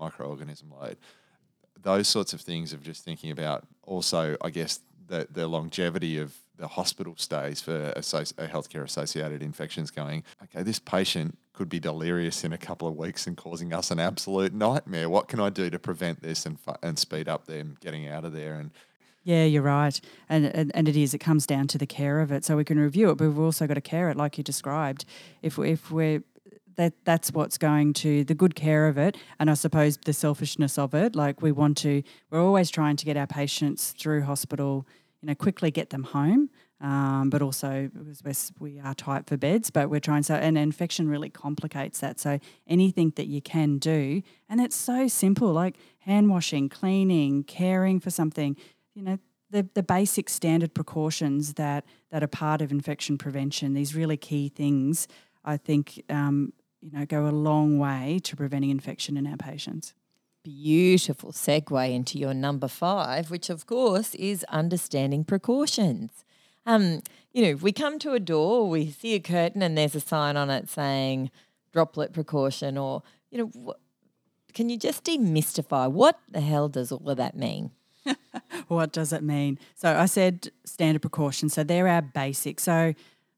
microorganism 0.00 0.72
load? 0.72 0.96
Those 1.80 2.08
sorts 2.08 2.32
of 2.32 2.40
things 2.40 2.72
of 2.72 2.82
just 2.82 3.04
thinking 3.04 3.30
about 3.30 3.66
also, 3.82 4.36
I 4.40 4.48
guess, 4.48 4.80
the, 5.06 5.28
the 5.30 5.46
longevity 5.46 6.18
of 6.18 6.34
the 6.56 6.68
hospital 6.68 7.14
stays 7.16 7.60
for 7.60 7.92
healthcare 7.96 8.82
associated 8.84 9.42
infections 9.42 9.90
going, 9.90 10.24
okay, 10.44 10.62
this 10.62 10.78
patient 10.78 11.36
could 11.52 11.68
be 11.68 11.78
delirious 11.80 12.44
in 12.44 12.52
a 12.52 12.58
couple 12.58 12.86
of 12.88 12.94
weeks 12.96 13.26
and 13.26 13.36
causing 13.36 13.72
us 13.72 13.90
an 13.90 13.98
absolute 13.98 14.52
nightmare. 14.52 15.08
What 15.08 15.28
can 15.28 15.40
I 15.40 15.50
do 15.50 15.70
to 15.70 15.78
prevent 15.78 16.22
this 16.22 16.46
and, 16.46 16.58
and 16.82 16.98
speed 16.98 17.28
up 17.28 17.46
them 17.46 17.76
getting 17.80 18.06
out 18.08 18.24
of 18.24 18.32
there? 18.32 18.54
And 18.54 18.70
Yeah, 19.24 19.44
you're 19.44 19.62
right. 19.62 19.98
And, 20.28 20.46
and 20.46 20.70
and 20.74 20.88
it 20.88 20.96
is. 20.96 21.14
It 21.14 21.18
comes 21.18 21.46
down 21.46 21.66
to 21.68 21.78
the 21.78 21.86
care 21.86 22.20
of 22.20 22.30
it. 22.30 22.44
So 22.44 22.56
we 22.56 22.64
can 22.64 22.78
review 22.78 23.10
it, 23.10 23.16
but 23.18 23.26
we've 23.26 23.38
also 23.38 23.66
got 23.66 23.74
to 23.74 23.80
care 23.80 24.10
it, 24.10 24.16
like 24.16 24.36
you 24.38 24.44
described. 24.44 25.04
If 25.42 25.56
we- 25.58 25.70
if 25.72 25.90
we're 25.90 26.22
that 26.76 26.92
that's 27.04 27.32
what's 27.32 27.56
going 27.56 27.94
to 27.94 28.22
the 28.24 28.34
good 28.34 28.54
care 28.54 28.86
of 28.86 28.98
it, 28.98 29.16
and 29.40 29.50
I 29.50 29.54
suppose 29.54 29.96
the 29.96 30.12
selfishness 30.12 30.76
of 30.76 30.92
it. 30.94 31.16
Like 31.16 31.40
we 31.40 31.50
want 31.50 31.78
to, 31.78 32.02
we're 32.30 32.42
always 32.42 32.68
trying 32.70 32.96
to 32.96 33.04
get 33.06 33.16
our 33.16 33.26
patients 33.26 33.92
through 33.98 34.22
hospital. 34.24 34.86
You 35.22 35.28
know, 35.28 35.34
quickly 35.34 35.70
get 35.70 35.90
them 35.90 36.04
home. 36.04 36.50
Um, 36.78 37.30
but 37.30 37.40
also 37.40 37.88
because 37.94 38.52
we 38.60 38.78
are 38.78 38.94
tight 38.94 39.26
for 39.26 39.38
beds, 39.38 39.70
but 39.70 39.88
we're 39.88 39.98
trying 39.98 40.22
so 40.22 40.34
and 40.34 40.58
infection 40.58 41.08
really 41.08 41.30
complicates 41.30 42.00
that. 42.00 42.20
So 42.20 42.38
anything 42.66 43.14
that 43.16 43.28
you 43.28 43.40
can 43.40 43.78
do, 43.78 44.20
and 44.46 44.60
it's 44.60 44.76
so 44.76 45.08
simple, 45.08 45.52
like 45.54 45.76
hand 46.00 46.28
washing, 46.28 46.68
cleaning, 46.68 47.44
caring 47.44 47.98
for 47.98 48.10
something, 48.10 48.58
you 48.94 49.02
know, 49.02 49.18
the, 49.48 49.66
the 49.72 49.82
basic 49.82 50.28
standard 50.28 50.74
precautions 50.74 51.54
that, 51.54 51.86
that 52.10 52.22
are 52.22 52.28
part 52.28 52.60
of 52.60 52.70
infection 52.70 53.16
prevention, 53.16 53.72
these 53.72 53.94
really 53.94 54.18
key 54.18 54.50
things, 54.50 55.08
I 55.46 55.56
think, 55.56 56.02
um, 56.10 56.52
you 56.82 56.90
know, 56.92 57.06
go 57.06 57.26
a 57.26 57.30
long 57.30 57.78
way 57.78 58.20
to 58.24 58.36
preventing 58.36 58.70
infection 58.70 59.16
in 59.16 59.26
our 59.26 59.38
patients. 59.38 59.94
Beautiful 60.46 61.32
segue 61.32 61.92
into 61.92 62.18
your 62.18 62.32
number 62.32 62.68
five, 62.68 63.32
which 63.32 63.50
of 63.50 63.66
course 63.66 64.14
is 64.14 64.44
understanding 64.44 65.24
precautions. 65.24 66.24
Um, 66.64 67.02
you 67.32 67.42
know, 67.42 67.56
we 67.56 67.72
come 67.72 67.98
to 67.98 68.12
a 68.12 68.20
door, 68.20 68.68
we 68.68 68.92
see 68.92 69.14
a 69.14 69.18
curtain, 69.18 69.60
and 69.60 69.76
there's 69.76 69.96
a 69.96 70.00
sign 70.00 70.36
on 70.36 70.48
it 70.48 70.68
saying 70.68 71.32
droplet 71.72 72.12
precaution, 72.12 72.78
or, 72.78 73.02
you 73.28 73.38
know, 73.38 73.50
wh- 73.66 74.54
can 74.54 74.70
you 74.70 74.78
just 74.78 75.02
demystify 75.02 75.90
what 75.90 76.20
the 76.30 76.40
hell 76.40 76.68
does 76.68 76.92
all 76.92 77.10
of 77.10 77.16
that 77.16 77.36
mean? 77.36 77.72
What 78.68 78.92
does 78.92 79.12
it 79.12 79.24
mean? 79.24 79.58
So 79.74 79.96
I 79.96 80.06
said 80.06 80.52
standard 80.64 81.02
precautions. 81.02 81.54
So 81.54 81.64
they're 81.64 81.88
our 81.88 82.02
basic. 82.02 82.60
So 82.60 82.94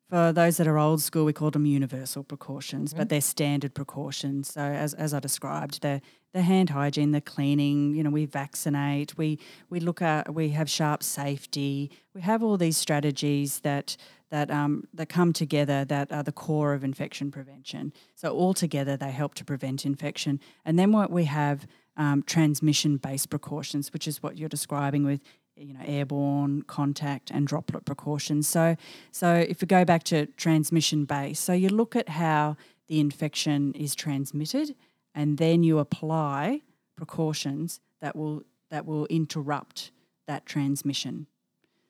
for 0.09 0.33
those 0.33 0.57
that 0.57 0.67
are 0.67 0.79
old 0.79 1.03
school, 1.03 1.25
we 1.27 1.33
call 1.33 1.51
them 1.51 1.67
universal 1.67 2.25
precautions, 2.25 2.95
but 2.95 3.11
they're 3.11 3.21
standard 3.21 3.75
precautions. 3.75 4.53
So 4.53 4.63
as, 4.63 4.95
as 4.95 5.13
I 5.13 5.21
described, 5.21 5.83
the 5.83 6.01
the 6.35 6.43
hand 6.43 6.71
hygiene, 6.71 7.13
the 7.13 7.23
cleaning, 7.23 7.95
you 7.95 8.03
know, 8.03 8.11
we 8.11 8.27
vaccinate, 8.27 9.17
we 9.17 9.39
we 9.71 9.81
look 9.81 10.03
at 10.03 10.35
we 10.35 10.51
have 10.51 10.69
sharp 10.69 11.03
safety, 11.03 11.91
we 12.15 12.21
have 12.21 12.43
all 12.43 12.57
these 12.57 12.77
strategies 12.77 13.61
that 13.61 13.97
that 14.31 14.51
um, 14.51 14.85
that 14.95 15.09
come 15.09 15.33
together 15.33 15.85
that 15.85 16.13
are 16.13 16.23
the 16.23 16.33
core 16.33 16.75
of 16.75 16.85
infection 16.85 17.31
prevention. 17.31 17.93
So 18.15 18.31
all 18.31 18.55
together 18.55 18.97
they 18.97 19.11
help 19.11 19.35
to 19.35 19.45
prevent 19.45 19.87
infection. 19.87 20.41
And 20.65 20.79
then 20.79 20.93
what 20.93 21.11
we 21.11 21.25
have 21.25 21.67
um, 21.97 22.23
transmission-based 22.23 23.29
precautions, 23.29 23.93
which 23.93 24.07
is 24.07 24.23
what 24.23 24.39
you're 24.39 24.49
describing 24.49 25.05
with 25.05 25.21
you 25.59 25.73
know 25.73 25.81
airborne 25.85 26.63
contact 26.63 27.31
and 27.31 27.47
droplet 27.47 27.85
precautions. 27.85 28.49
So 28.49 28.77
so 29.13 29.35
if 29.35 29.61
we 29.61 29.67
go 29.67 29.85
back 29.85 30.05
to 30.05 30.27
transmission 30.27 31.05
base, 31.05 31.39
so 31.41 31.53
you 31.53 31.69
look 31.69 31.97
at 31.97 32.09
how 32.09 32.57
the 32.87 33.01
infection 33.01 33.73
is 33.75 33.95
transmitted, 33.95 34.75
and 35.15 35.39
then 35.39 35.63
you 35.63 35.79
apply 35.79 36.63
precautions 36.97 37.81
that 38.01 38.17
will 38.17 38.43
that 38.71 38.87
will 38.87 39.07
interrupt 39.07 39.91
that 40.27 40.47
transmission. 40.47 41.27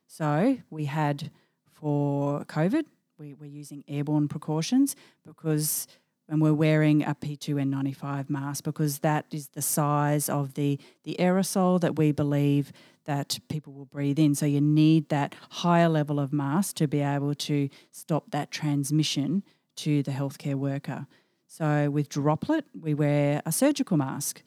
So 0.07 0.59
we 0.71 0.87
had 0.87 1.31
for 1.71 2.45
COVID, 2.47 2.85
we, 3.19 3.35
we're 3.35 3.47
using 3.47 3.85
airborne 3.87 4.29
precautions 4.29 4.97
because 5.25 5.87
when 6.29 6.41
we're 6.41 6.55
wearing 6.55 7.03
a 7.03 7.15
P2N95 7.15 8.29
mask 8.29 8.65
because 8.65 8.99
that 8.99 9.25
is 9.33 9.49
the 9.49 9.63
size 9.63 10.29
of 10.29 10.55
the, 10.55 10.79
the 11.05 11.17
aerosol 11.19 11.81
that 11.81 11.97
we 11.97 12.13
believe 12.13 12.71
that 13.07 13.39
people 13.49 13.73
will 13.73 13.87
breathe 13.87 14.19
in. 14.19 14.35
So 14.35 14.45
you 14.45 14.61
need 14.61 15.09
that 15.09 15.35
higher 15.49 15.89
level 15.89 16.21
of 16.21 16.31
mask 16.31 16.77
to 16.77 16.87
be 16.87 17.01
able 17.01 17.35
to 17.35 17.71
stop 17.91 18.31
that 18.31 18.51
transmission 18.51 19.43
to 19.77 20.03
the 20.03 20.11
healthcare 20.11 20.57
worker. 20.57 21.07
So 21.47 21.89
with 21.89 22.11
droplet, 22.11 22.67
we 22.79 22.93
wear 22.93 23.41
a 23.47 23.53
surgical 23.53 23.97
mask. 23.97 24.43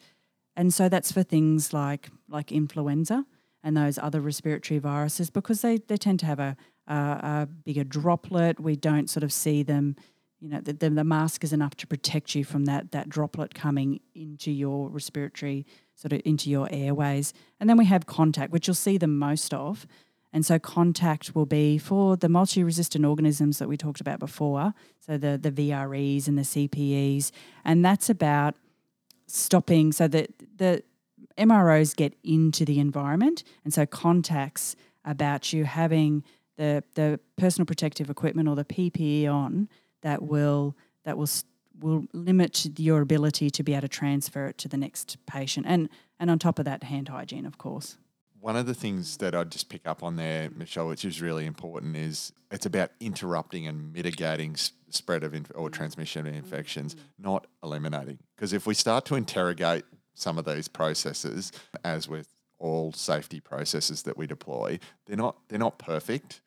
And 0.54 0.72
so 0.72 0.88
that's 0.88 1.10
for 1.10 1.24
things 1.24 1.72
like 1.72 2.10
like 2.28 2.52
influenza 2.52 3.26
and 3.64 3.76
those 3.76 3.98
other 3.98 4.20
respiratory 4.20 4.78
viruses 4.78 5.30
because 5.30 5.62
they, 5.62 5.78
they 5.78 5.96
tend 5.96 6.20
to 6.20 6.26
have 6.26 6.38
a, 6.38 6.56
a, 6.86 6.94
a 6.94 7.48
bigger 7.64 7.84
droplet. 7.84 8.60
We 8.60 8.76
don't 8.76 9.10
sort 9.10 9.24
of 9.24 9.32
see 9.32 9.62
them, 9.62 9.96
you 10.42 10.48
know, 10.48 10.60
the, 10.60 10.72
the, 10.72 10.90
the 10.90 11.04
mask 11.04 11.44
is 11.44 11.52
enough 11.52 11.76
to 11.76 11.86
protect 11.86 12.34
you 12.34 12.44
from 12.44 12.64
that, 12.64 12.90
that 12.90 13.08
droplet 13.08 13.54
coming 13.54 14.00
into 14.12 14.50
your 14.50 14.88
respiratory, 14.88 15.64
sort 15.94 16.12
of 16.12 16.20
into 16.24 16.50
your 16.50 16.68
airways. 16.72 17.32
And 17.60 17.70
then 17.70 17.76
we 17.76 17.84
have 17.84 18.06
contact, 18.06 18.52
which 18.52 18.66
you'll 18.66 18.74
see 18.74 18.98
the 18.98 19.06
most 19.06 19.54
of. 19.54 19.86
And 20.32 20.44
so 20.44 20.58
contact 20.58 21.36
will 21.36 21.46
be 21.46 21.78
for 21.78 22.16
the 22.16 22.28
multi-resistant 22.28 23.04
organisms 23.04 23.58
that 23.58 23.68
we 23.68 23.76
talked 23.76 24.00
about 24.00 24.18
before, 24.18 24.74
so 24.98 25.16
the, 25.16 25.38
the 25.40 25.52
VREs 25.52 26.26
and 26.26 26.36
the 26.36 26.42
CPEs. 26.42 27.30
And 27.64 27.84
that's 27.84 28.10
about 28.10 28.56
stopping 29.28 29.92
so 29.92 30.08
that 30.08 30.30
the 30.56 30.82
MROs 31.38 31.94
get 31.94 32.14
into 32.24 32.64
the 32.64 32.80
environment, 32.80 33.44
and 33.64 33.72
so 33.72 33.86
contacts 33.86 34.74
about 35.04 35.52
you 35.52 35.64
having 35.64 36.24
the 36.56 36.84
the 36.94 37.18
personal 37.36 37.64
protective 37.64 38.10
equipment 38.10 38.48
or 38.48 38.56
the 38.56 38.64
PPE 38.64 39.26
on 39.32 39.68
that 40.02 40.22
will 40.22 40.76
that 41.04 41.16
will 41.16 41.28
will 41.80 42.04
limit 42.12 42.78
your 42.78 43.00
ability 43.00 43.50
to 43.50 43.62
be 43.62 43.72
able 43.72 43.82
to 43.82 43.88
transfer 43.88 44.46
it 44.46 44.58
to 44.58 44.68
the 44.68 44.76
next 44.76 45.16
patient, 45.26 45.66
and 45.68 45.88
and 46.20 46.30
on 46.30 46.38
top 46.38 46.58
of 46.58 46.64
that, 46.64 46.84
hand 46.84 47.08
hygiene, 47.08 47.46
of 47.46 47.58
course. 47.58 47.96
One 48.38 48.56
of 48.56 48.66
the 48.66 48.74
things 48.74 49.18
that 49.18 49.36
I'd 49.36 49.52
just 49.52 49.68
pick 49.68 49.86
up 49.86 50.02
on 50.02 50.16
there, 50.16 50.50
Michelle, 50.50 50.88
which 50.88 51.04
is 51.04 51.22
really 51.22 51.46
important, 51.46 51.96
is 51.96 52.32
it's 52.50 52.66
about 52.66 52.90
interrupting 52.98 53.68
and 53.68 53.92
mitigating 53.92 54.56
spread 54.90 55.22
of 55.22 55.32
inf- 55.32 55.52
or 55.54 55.70
transmission 55.70 56.26
of 56.26 56.34
infections, 56.34 56.94
mm. 56.96 56.98
not 57.18 57.46
eliminating. 57.62 58.18
Because 58.34 58.52
if 58.52 58.66
we 58.66 58.74
start 58.74 59.04
to 59.06 59.14
interrogate 59.14 59.84
some 60.14 60.38
of 60.38 60.44
these 60.44 60.68
processes, 60.68 61.52
as 61.84 62.08
with 62.08 62.28
all 62.58 62.92
safety 62.92 63.40
processes 63.40 64.02
that 64.02 64.16
we 64.16 64.26
deploy, 64.26 64.78
they're 65.06 65.16
not 65.16 65.36
they're 65.48 65.58
not 65.58 65.78
perfect. 65.78 66.40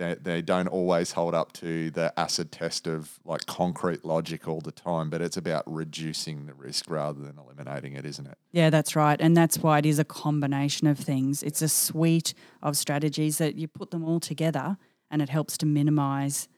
They, 0.00 0.14
they 0.14 0.40
don't 0.40 0.66
always 0.66 1.12
hold 1.12 1.34
up 1.34 1.52
to 1.54 1.90
the 1.90 2.10
acid 2.18 2.50
test 2.50 2.86
of 2.86 3.20
like 3.22 3.44
concrete 3.44 4.02
logic 4.02 4.48
all 4.48 4.62
the 4.62 4.72
time, 4.72 5.10
but 5.10 5.20
it's 5.20 5.36
about 5.36 5.62
reducing 5.70 6.46
the 6.46 6.54
risk 6.54 6.88
rather 6.88 7.20
than 7.20 7.38
eliminating 7.38 7.92
it, 7.92 8.06
isn't 8.06 8.26
it? 8.26 8.38
Yeah, 8.50 8.70
that's 8.70 8.96
right. 8.96 9.20
And 9.20 9.36
that's 9.36 9.58
why 9.58 9.76
it 9.76 9.84
is 9.84 9.98
a 9.98 10.04
combination 10.04 10.86
of 10.86 10.98
things. 10.98 11.42
It's 11.42 11.60
a 11.60 11.68
suite 11.68 12.32
of 12.62 12.78
strategies 12.78 13.36
that 13.36 13.56
you 13.56 13.68
put 13.68 13.90
them 13.90 14.02
all 14.02 14.20
together 14.20 14.78
and 15.10 15.20
it 15.20 15.28
helps 15.28 15.58
to 15.58 15.66
minimize 15.66 16.48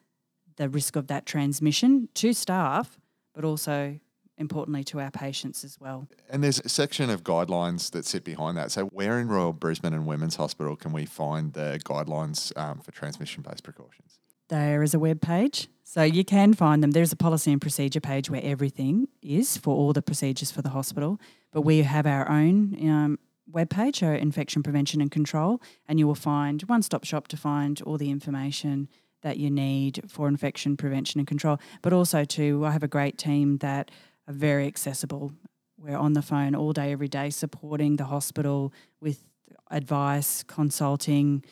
the 0.55 0.69
risk 0.69 0.95
of 0.95 1.09
that 1.09 1.27
transmission 1.27 2.11
to 2.15 2.33
staff, 2.33 2.97
but 3.35 3.45
also 3.45 3.99
importantly 4.43 4.85
to 4.85 5.01
our 5.01 5.11
patients 5.11 5.65
as 5.65 5.81
well. 5.81 6.07
And 6.29 6.45
there's 6.45 6.61
a 6.61 6.69
section 6.69 7.09
of 7.09 7.25
guidelines 7.25 7.91
that 7.93 8.05
sit 8.05 8.25
behind 8.25 8.59
that. 8.59 8.71
So, 8.71 8.85
where 8.87 9.19
in 9.19 9.29
Royal 9.29 9.55
Brisbane 9.55 9.95
and 9.95 10.07
Women's 10.07 10.37
Hospital 10.37 10.77
can 10.77 10.93
we 10.93 11.07
find 11.07 11.55
the 11.55 11.81
guidelines 11.85 12.55
um, 12.59 12.81
for 12.81 12.91
transmission 12.91 13.43
based 13.43 13.63
precautions? 13.63 14.19
There 14.49 14.83
is 14.83 14.93
a 14.93 14.99
web 14.99 15.23
page, 15.23 15.69
so 15.83 16.03
you 16.03 16.25
can 16.25 16.53
find 16.53 16.83
them. 16.83 16.91
There's 16.91 17.13
a 17.13 17.17
policy 17.17 17.51
and 17.53 17.61
procedure 17.61 18.01
page 18.01 18.29
where 18.29 18.43
everything 18.45 19.09
is 19.23 19.57
for 19.57 19.75
all 19.75 19.95
the 19.95 20.03
procedures 20.03 20.51
for 20.51 20.61
the 20.61 20.69
hospital. 20.69 21.19
But 21.53 21.63
we 21.63 21.79
have 21.83 22.07
our 22.07 22.29
own 22.29 22.77
um, 22.87 23.19
web 23.51 23.71
page, 23.71 24.03
our 24.03 24.15
infection 24.15 24.63
prevention 24.63 25.01
and 25.01 25.11
control, 25.11 25.63
and 25.89 25.99
you 25.99 26.07
will 26.07 26.15
find 26.15 26.61
one 26.63 26.83
stop 26.83 27.05
shop 27.05 27.29
to 27.29 27.37
find 27.37 27.81
all 27.83 27.97
the 27.97 28.11
information 28.11 28.89
that 29.23 29.39
you 29.39 29.51
need 29.51 30.03
for 30.09 30.29
infection 30.29 30.77
prevention 30.77 31.21
and 31.21 31.27
control. 31.27 31.59
But 31.81 31.93
also, 31.93 32.25
too, 32.25 32.65
I 32.67 32.73
have 32.73 32.83
a 32.83 32.89
great 32.89 33.19
team 33.19 33.59
that 33.59 33.91
are 34.29 34.35
very 34.35 34.67
accessible. 34.67 35.33
We're 35.79 35.97
on 35.97 36.13
the 36.13 36.23
phone 36.23 36.55
all 36.55 36.73
day, 36.73 36.93
every 36.93 37.09
day, 37.09 37.31
supporting 37.31 37.97
the 37.97 38.05
hospital 38.05 38.73
with 39.01 39.25
advice, 39.71 40.43
consulting, 40.43 41.45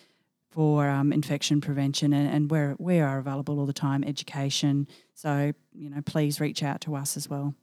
for 0.50 0.88
um, 0.88 1.12
infection 1.12 1.60
prevention, 1.60 2.12
and, 2.12 2.28
and 2.28 2.50
we're, 2.50 2.74
we 2.78 2.98
are 2.98 3.18
available 3.18 3.60
all 3.60 3.66
the 3.66 3.72
time, 3.72 4.02
education. 4.02 4.88
So, 5.14 5.52
you 5.72 5.90
know, 5.90 6.02
please 6.04 6.40
reach 6.40 6.62
out 6.62 6.80
to 6.82 6.96
us 6.96 7.16
as 7.16 7.28
well. 7.28 7.54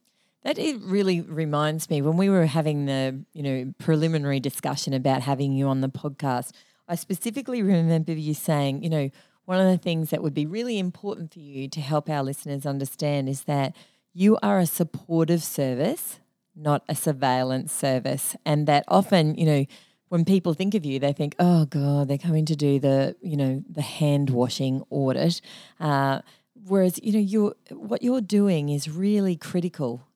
That 0.44 0.58
it 0.58 0.80
really 0.82 1.20
reminds 1.20 1.90
me 1.90 2.02
when 2.02 2.16
we 2.16 2.30
were 2.30 2.46
having 2.46 2.86
the 2.86 3.26
you 3.34 3.44
know 3.44 3.74
preliminary 3.80 4.40
discussion 4.40 4.94
about 4.94 5.22
having 5.22 5.52
you 5.52 5.68
on 5.68 5.82
the 5.82 5.90
podcast. 5.90 6.52
I 6.88 6.96
specifically 6.96 7.62
remember 7.62 8.14
you 8.14 8.34
saying, 8.34 8.82
you 8.84 8.90
know, 8.90 9.10
one 9.44 9.60
of 9.60 9.70
the 9.70 9.78
things 9.78 10.12
that 10.12 10.24
would 10.24 10.34
be 10.34 10.46
really 10.46 10.80
important 10.80 11.34
for 11.34 11.40
you 11.40 11.68
to 11.68 11.82
help 11.82 12.10
our 12.10 12.24
listeners 12.24 12.66
understand 12.66 13.28
is 13.28 13.44
that 13.44 13.76
you 14.18 14.38
are 14.42 14.60
a 14.60 14.66
supportive 14.66 15.44
service, 15.44 16.20
not 16.56 16.84
a 16.90 16.96
surveillance 16.96 17.72
service, 17.72 18.36
and 18.46 18.68
that 18.68 18.84
often, 18.88 19.36
you 19.36 19.46
know, 19.46 19.66
when 20.10 20.24
people 20.26 20.54
think 20.54 20.74
of 20.74 20.86
you, 20.86 21.00
they 21.00 21.14
think, 21.14 21.36
"Oh 21.38 21.66
God, 21.66 22.08
they're 22.08 22.18
coming 22.18 22.46
to 22.46 22.56
do 22.56 22.80
the, 22.80 23.16
you 23.22 23.38
know, 23.38 23.64
the 23.70 23.82
hand 23.82 24.30
washing 24.30 24.84
audit." 24.90 25.42
Uh, 25.80 26.22
whereas, 26.66 27.00
you 27.04 27.12
know, 27.14 27.20
you're 27.20 27.56
what 27.72 28.02
you're 28.02 28.22
doing 28.22 28.70
is 28.70 28.90
really 28.90 29.36
critical 29.36 30.08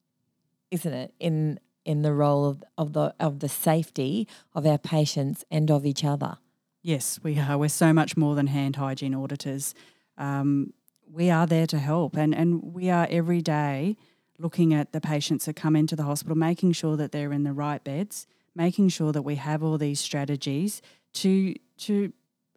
isn't 0.72 0.94
it, 0.94 1.14
in 1.20 1.60
in 1.84 2.02
the 2.02 2.14
role 2.14 2.46
of, 2.46 2.64
of 2.78 2.94
the 2.94 3.14
of 3.20 3.40
the 3.40 3.50
safety 3.50 4.28
of 4.56 4.66
our 4.66 4.78
patients 4.78 5.44
and 5.52 5.70
of 5.70 5.86
each 5.86 6.04
other. 6.04 6.38
Yes, 6.82 7.20
we 7.22 7.38
are. 7.38 7.58
We're 7.58 7.70
so 7.70 7.94
much 7.94 8.18
more 8.18 8.34
than 8.34 8.48
hand 8.48 8.78
hygiene 8.78 9.14
auditors. 9.14 9.76
Um, 10.18 10.74
we 11.12 11.30
are 11.30 11.46
there 11.46 11.68
to 11.68 11.80
help, 11.80 12.16
and 12.16 12.34
and 12.34 12.74
we 12.74 12.90
are 12.90 13.08
every 13.10 13.42
day 13.42 13.98
looking 14.38 14.74
at 14.74 14.92
the 14.92 15.02
patients 15.02 15.46
that 15.46 15.56
come 15.56 15.76
into 15.76 15.96
the 15.96 16.04
hospital, 16.04 16.38
making 16.38 16.72
sure 16.72 16.98
that 16.98 17.12
they're 17.12 17.34
in 17.34 17.44
the 17.44 17.54
right 17.54 17.84
beds, 17.84 18.26
making 18.56 18.90
sure 18.90 19.12
that 19.12 19.22
we 19.22 19.36
have 19.36 19.64
all 19.64 19.78
these 19.78 20.00
strategies 20.00 20.82
to 21.14 21.54
to 21.78 22.14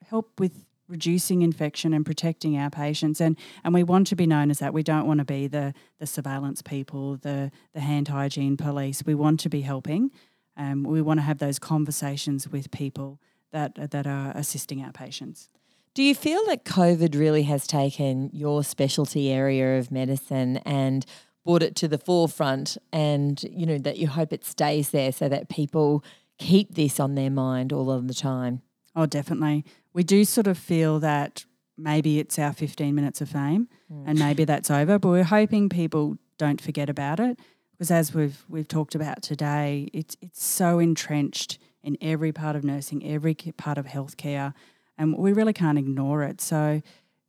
help 0.09 0.39
with 0.39 0.65
reducing 0.87 1.43
infection 1.43 1.95
and 1.95 2.05
protecting 2.05 2.57
our 2.57 2.71
patients. 2.71 3.21
And 3.21 3.37
and 3.65 3.75
we 3.75 3.83
want 3.83 4.07
to 4.09 4.17
be 4.17 4.27
known 4.27 4.51
as 4.51 4.59
that. 4.59 4.73
We 4.73 4.83
don't 4.83 5.07
want 5.07 5.19
to 5.19 5.25
be 5.25 5.47
the 5.47 5.75
the 5.99 6.07
surveillance 6.07 6.63
people 6.63 7.17
the 7.17 7.51
the 7.73 7.81
hand 7.81 8.09
hygiene 8.09 8.57
police. 8.57 9.03
We 9.05 9.15
want 9.15 9.41
to 9.41 9.49
be 9.49 9.63
helping 9.63 10.11
um, 10.57 10.85
we 10.85 11.03
want 11.03 11.19
to 11.19 11.23
have 11.23 11.39
those 11.39 11.59
conversations 11.59 12.49
with 12.49 12.71
people 12.71 13.21
that 13.53 13.91
that 13.91 14.07
are 14.07 14.33
assisting 14.35 14.83
our 14.83 14.93
patients 14.93 15.49
do 15.95 16.03
you 16.03 16.15
feel 16.15 16.45
that 16.47 16.65
covid 16.65 17.19
really 17.19 17.45
has 17.45 17.67
taken 17.67 18.31
your 18.33 18.63
specialty 18.63 19.31
area 19.31 19.79
of 19.79 19.91
medicine 19.91 20.59
and 20.59 21.07
brought 21.45 21.63
it 21.63 21.77
to 21.77 21.89
the 21.89 21.99
forefront 21.99 22.77
and 22.93 23.43
you 23.45 23.67
know 23.67 23.79
that 23.79 23.97
you 23.99 24.09
hope 24.09 24.33
it 24.33 24.45
stays 24.45 24.91
there 24.91 25.13
so 25.13 25.29
that 25.29 25.49
people 25.49 26.05
keep 26.39 26.75
this 26.75 26.99
on 26.99 27.15
their 27.15 27.31
mind 27.31 27.73
all 27.73 27.91
of 27.91 28.09
the 28.09 28.15
time 28.15 28.63
Oh, 28.97 29.07
definitely. 29.07 29.65
We 29.93 30.05
do 30.05 30.25
sort 30.25 30.47
of 30.47 30.57
feel 30.57 31.01
that 31.01 31.45
maybe 31.77 32.19
it's 32.19 32.39
our 32.39 32.53
15 32.53 32.95
minutes 32.95 33.21
of 33.21 33.29
fame 33.29 33.69
mm. 33.93 34.05
and 34.07 34.19
maybe 34.19 34.45
that's 34.45 34.71
over, 34.71 34.99
but 34.99 35.09
we're 35.09 35.25
hoping 35.25 35.69
people 35.69 36.17
don't 36.39 36.61
forget 36.61 36.89
about 36.89 37.21
it 37.21 37.39
because 37.73 37.91
as 37.91 38.15
we've 38.15 38.45
we've 38.49 38.69
talked 38.69 38.95
about 38.95 39.23
today, 39.23 39.89
it's 39.93 40.17
it's 40.21 40.45
so 40.45 40.79
entrenched 40.79 41.59
in 41.83 41.97
every 42.01 42.33
part 42.33 42.57
of 42.57 42.65
nursing, 42.65 43.05
every 43.05 43.35
part 43.35 43.79
of 43.79 43.87
healthcare, 43.87 44.55
and 44.99 45.17
we 45.17 45.33
really 45.33 45.53
can't 45.53 45.79
ignore 45.79 46.23
it. 46.23 46.41
So 46.41 46.83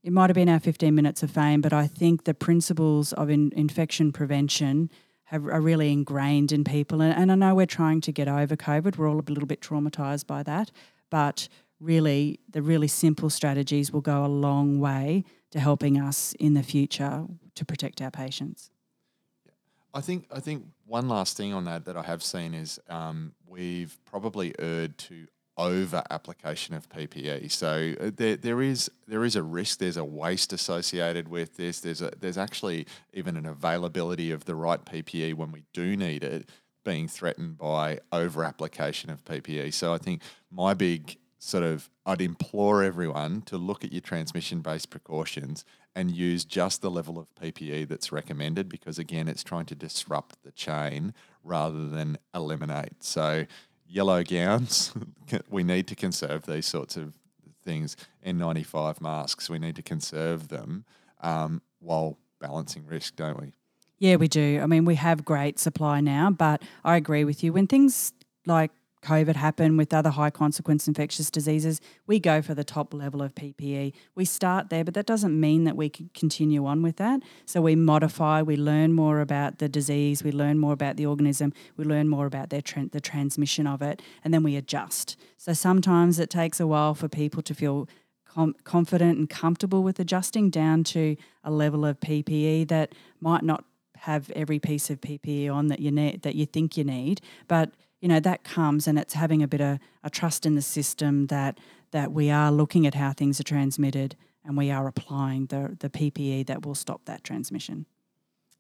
it 0.04 0.14
might 0.14 0.30
have 0.30 0.36
been 0.36 0.50
our 0.50 0.60
15 0.60 0.94
minutes 0.94 1.24
of 1.24 1.32
fame, 1.32 1.62
but 1.62 1.74
I 1.74 1.88
think 1.88 2.26
the 2.26 2.34
principles 2.34 3.14
of 3.14 3.30
in, 3.30 3.52
infection 3.56 4.12
prevention 4.12 4.92
have, 5.26 5.46
are 5.46 5.62
really 5.62 5.92
ingrained 5.92 6.52
in 6.52 6.64
people. 6.64 7.02
And, 7.02 7.18
and 7.18 7.32
I 7.32 7.36
know 7.36 7.56
we're 7.56 7.66
trying 7.66 8.02
to 8.02 8.12
get 8.12 8.28
over 8.28 8.56
COVID. 8.56 8.98
We're 8.98 9.10
all 9.10 9.20
a 9.20 9.26
little 9.28 9.48
bit 9.48 9.62
traumatized 9.62 10.28
by 10.28 10.44
that 10.44 10.72
but 11.10 11.48
really 11.80 12.40
the 12.50 12.62
really 12.62 12.88
simple 12.88 13.30
strategies 13.30 13.92
will 13.92 14.02
go 14.02 14.26
a 14.26 14.28
long 14.28 14.80
way 14.80 15.24
to 15.52 15.60
helping 15.60 16.00
us 16.00 16.34
in 16.40 16.54
the 16.54 16.64
future 16.64 17.26
to 17.56 17.66
protect 17.66 18.02
our 18.02 18.12
patients. 18.12 18.70
I 19.94 20.02
think 20.02 20.28
I 20.30 20.42
think 20.42 20.66
one 20.86 21.08
last 21.08 21.38
thing 21.38 21.54
on 21.54 21.66
that 21.66 21.86
that 21.86 21.96
I 21.96 22.04
have 22.04 22.22
seen 22.22 22.54
is 22.54 22.80
um, 22.90 23.34
we've 23.48 23.98
probably 24.04 24.54
erred 24.60 24.98
to 24.98 25.28
over 25.58 26.04
application 26.10 26.76
of 26.76 26.90
PPE. 26.90 27.52
So 27.52 27.94
uh, 28.00 28.12
there, 28.16 28.36
there 28.36 28.62
is 28.62 28.92
there 29.08 29.24
is 29.24 29.36
a 29.36 29.44
risk. 29.44 29.80
There's 29.80 29.98
a 29.98 30.04
waste 30.04 30.52
associated 30.54 31.30
with 31.30 31.56
this. 31.58 31.80
There's 31.80 32.02
a 32.02 32.12
there's 32.20 32.38
actually 32.38 32.88
even 33.14 33.38
an 33.38 33.46
availability 33.46 34.32
of 34.32 34.46
the 34.46 34.56
right 34.56 34.84
PPE 34.84 35.36
when 35.36 35.52
we 35.52 35.64
do 35.74 35.96
need 35.96 36.24
it 36.24 36.50
being 36.84 37.08
threatened 37.08 37.58
by 37.58 38.00
over 38.12 38.44
application 38.44 39.10
of 39.10 39.24
PPE. 39.26 39.74
So 39.74 39.94
I 39.94 39.98
think 39.98 40.22
my 40.52 40.74
big 40.74 41.18
sort 41.40 41.64
of 41.64 41.90
I'd 42.06 42.22
implore 42.22 42.84
everyone 42.84 43.42
to 43.44 43.58
look 43.58 43.84
at 43.84 43.92
your 43.92 44.02
transmission 44.02 44.62
based 44.62 44.90
precautions 44.90 45.64
and 45.96 46.12
use 46.12 46.44
just 46.44 46.82
the 46.82 46.92
level 46.92 47.18
of 47.18 47.34
PPE 47.36 47.88
that's 47.88 48.12
recommended 48.12 48.68
because 48.68 49.00
again 49.00 49.28
it's 49.28 49.44
trying 49.44 49.66
to 49.66 49.76
disrupt 49.76 50.44
the 50.44 50.52
chain 50.52 51.14
rather 51.44 51.88
than 51.88 52.18
eliminate. 52.34 53.04
So 53.04 53.46
yellow 53.88 54.24
gowns, 54.24 54.94
we 55.50 55.64
need 55.64 55.88
to 55.88 55.96
conserve 55.96 56.46
these 56.46 56.66
sorts 56.66 56.98
of 56.98 57.14
things. 57.64 57.96
N95 58.26 59.02
masks, 59.02 59.50
we 59.50 59.60
need 59.60 59.76
to 59.76 59.82
conserve 59.82 60.50
them 60.50 60.86
um, 61.22 61.62
while 61.80 62.18
balancing 62.40 62.86
risk, 62.86 63.16
don't 63.16 63.40
we? 63.40 63.54
Yeah, 63.98 64.18
we 64.18 64.28
do. 64.28 64.60
I 64.62 64.66
mean, 64.66 64.86
we 64.86 64.96
have 64.96 65.24
great 65.24 65.58
supply 65.58 66.02
now, 66.02 66.30
but 66.30 66.62
I 66.84 66.98
agree 66.98 67.24
with 67.24 67.44
you. 67.44 67.54
When 67.54 67.66
things 67.68 68.14
like 68.46 68.72
COVID 69.06 69.36
happen 69.36 69.78
with 69.78 69.94
other 69.94 70.10
high 70.10 70.32
consequence 70.32 70.88
infectious 70.88 71.30
diseases, 71.30 71.80
we 72.08 72.20
go 72.20 72.42
for 72.42 72.56
the 72.56 72.64
top 72.64 72.92
level 72.92 73.22
of 73.22 73.36
PPE. 73.36 73.94
We 74.16 74.26
start 74.26 74.70
there, 74.70 74.84
but 74.84 74.96
that 74.96 75.06
doesn't 75.06 75.40
mean 75.40 75.64
that 75.66 75.78
we 75.78 75.90
can 75.90 76.10
continue 76.16 76.66
on 76.66 76.82
with 76.82 76.96
that. 76.98 77.22
So 77.46 77.62
we 77.62 77.76
modify, 77.76 78.42
we 78.42 78.58
learn 78.58 78.94
more 78.94 79.22
about 79.22 79.60
the 79.60 79.70
disease, 79.70 80.24
we 80.24 80.32
learn 80.32 80.58
more 80.58 80.74
about 80.74 80.98
the 80.98 81.06
organism, 81.06 81.54
we 81.78 81.86
learn 81.86 82.10
more 82.10 82.26
about 82.26 82.50
their 82.50 82.62
tra- 82.62 82.90
the 82.92 83.00
transmission 83.00 83.68
of 83.68 83.84
it, 83.84 84.02
and 84.24 84.34
then 84.34 84.42
we 84.42 84.56
adjust. 84.56 85.16
So 85.38 85.54
sometimes 85.54 86.18
it 86.18 86.32
takes 86.32 86.60
a 86.60 86.66
while 86.66 86.96
for 86.96 87.08
people 87.08 87.44
to 87.44 87.54
feel 87.54 87.88
confident 88.64 89.18
and 89.18 89.30
comfortable 89.30 89.82
with 89.84 90.00
adjusting 90.00 90.50
down 90.50 90.84
to 90.84 91.16
a 91.44 91.52
level 91.52 91.86
of 91.86 92.00
PPE 92.00 92.68
that 92.68 92.94
might 93.22 93.44
not 93.44 93.64
have 94.00 94.30
every 94.32 94.60
piece 94.60 94.90
of 94.90 95.00
PPE 95.00 95.54
on 95.54 95.68
that 95.68 95.80
you 95.80 95.92
need 95.92 96.22
that 96.24 96.36
you 96.36 96.46
think 96.46 96.76
you 96.76 96.84
need, 96.84 97.22
but 97.48 97.72
you 98.06 98.10
know 98.10 98.20
that 98.20 98.44
comes 98.44 98.88
and 98.88 99.00
it's 99.00 99.16
having 99.16 99.42
a 99.42 99.48
bit 99.48 99.62
of 99.62 99.80
a 100.04 100.12
trust 100.12 100.46
in 100.46 100.54
the 100.54 100.62
system 100.62 101.26
that 101.26 101.60
that 101.90 102.12
we 102.12 102.30
are 102.30 102.52
looking 102.52 102.86
at 102.86 102.94
how 102.94 103.12
things 103.12 103.40
are 103.40 103.44
transmitted 103.44 104.16
and 104.44 104.56
we 104.56 104.70
are 104.70 104.88
applying 104.88 105.48
the 105.48 105.76
the 105.80 105.90
PPE 105.90 106.46
that 106.46 106.64
will 106.64 106.76
stop 106.76 107.06
that 107.06 107.24
transmission. 107.24 107.88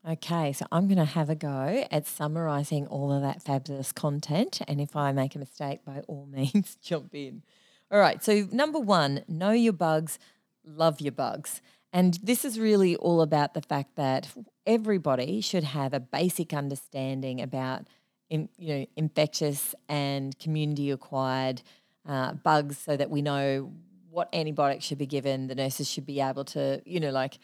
Okay, 0.09 0.51
so 0.51 0.65
I'm 0.71 0.87
going 0.87 0.97
to 0.97 1.05
have 1.05 1.29
a 1.29 1.35
go 1.35 1.85
at 1.91 2.07
summarising 2.07 2.87
all 2.87 3.11
of 3.11 3.21
that 3.21 3.43
fabulous 3.43 3.91
content, 3.91 4.61
and 4.67 4.81
if 4.81 4.95
I 4.95 5.11
make 5.11 5.35
a 5.35 5.39
mistake, 5.39 5.85
by 5.85 6.01
all 6.07 6.25
means, 6.31 6.75
jump 6.81 7.13
in. 7.13 7.43
All 7.91 7.99
right, 7.99 8.23
so 8.23 8.47
number 8.51 8.79
one, 8.79 9.23
know 9.27 9.51
your 9.51 9.73
bugs, 9.73 10.17
love 10.63 11.01
your 11.01 11.11
bugs. 11.11 11.61
And 11.93 12.15
this 12.23 12.45
is 12.45 12.59
really 12.59 12.95
all 12.95 13.21
about 13.21 13.53
the 13.53 13.61
fact 13.61 13.95
that 13.95 14.27
everybody 14.65 15.39
should 15.39 15.63
have 15.63 15.93
a 15.93 15.99
basic 15.99 16.51
understanding 16.51 17.39
about 17.41 17.85
in, 18.29 18.49
you 18.57 18.73
know 18.73 18.85
infectious 18.95 19.75
and 19.87 20.37
community 20.39 20.91
acquired 20.91 21.61
uh, 22.07 22.33
bugs 22.33 22.77
so 22.77 22.95
that 22.97 23.09
we 23.09 23.21
know 23.21 23.71
what 24.09 24.29
antibiotics 24.33 24.85
should 24.85 24.97
be 24.97 25.05
given 25.05 25.47
the 25.47 25.55
nurses 25.55 25.89
should 25.89 26.05
be 26.05 26.21
able 26.21 26.45
to 26.45 26.81
you 26.85 26.99
know 26.99 27.11
like 27.11 27.39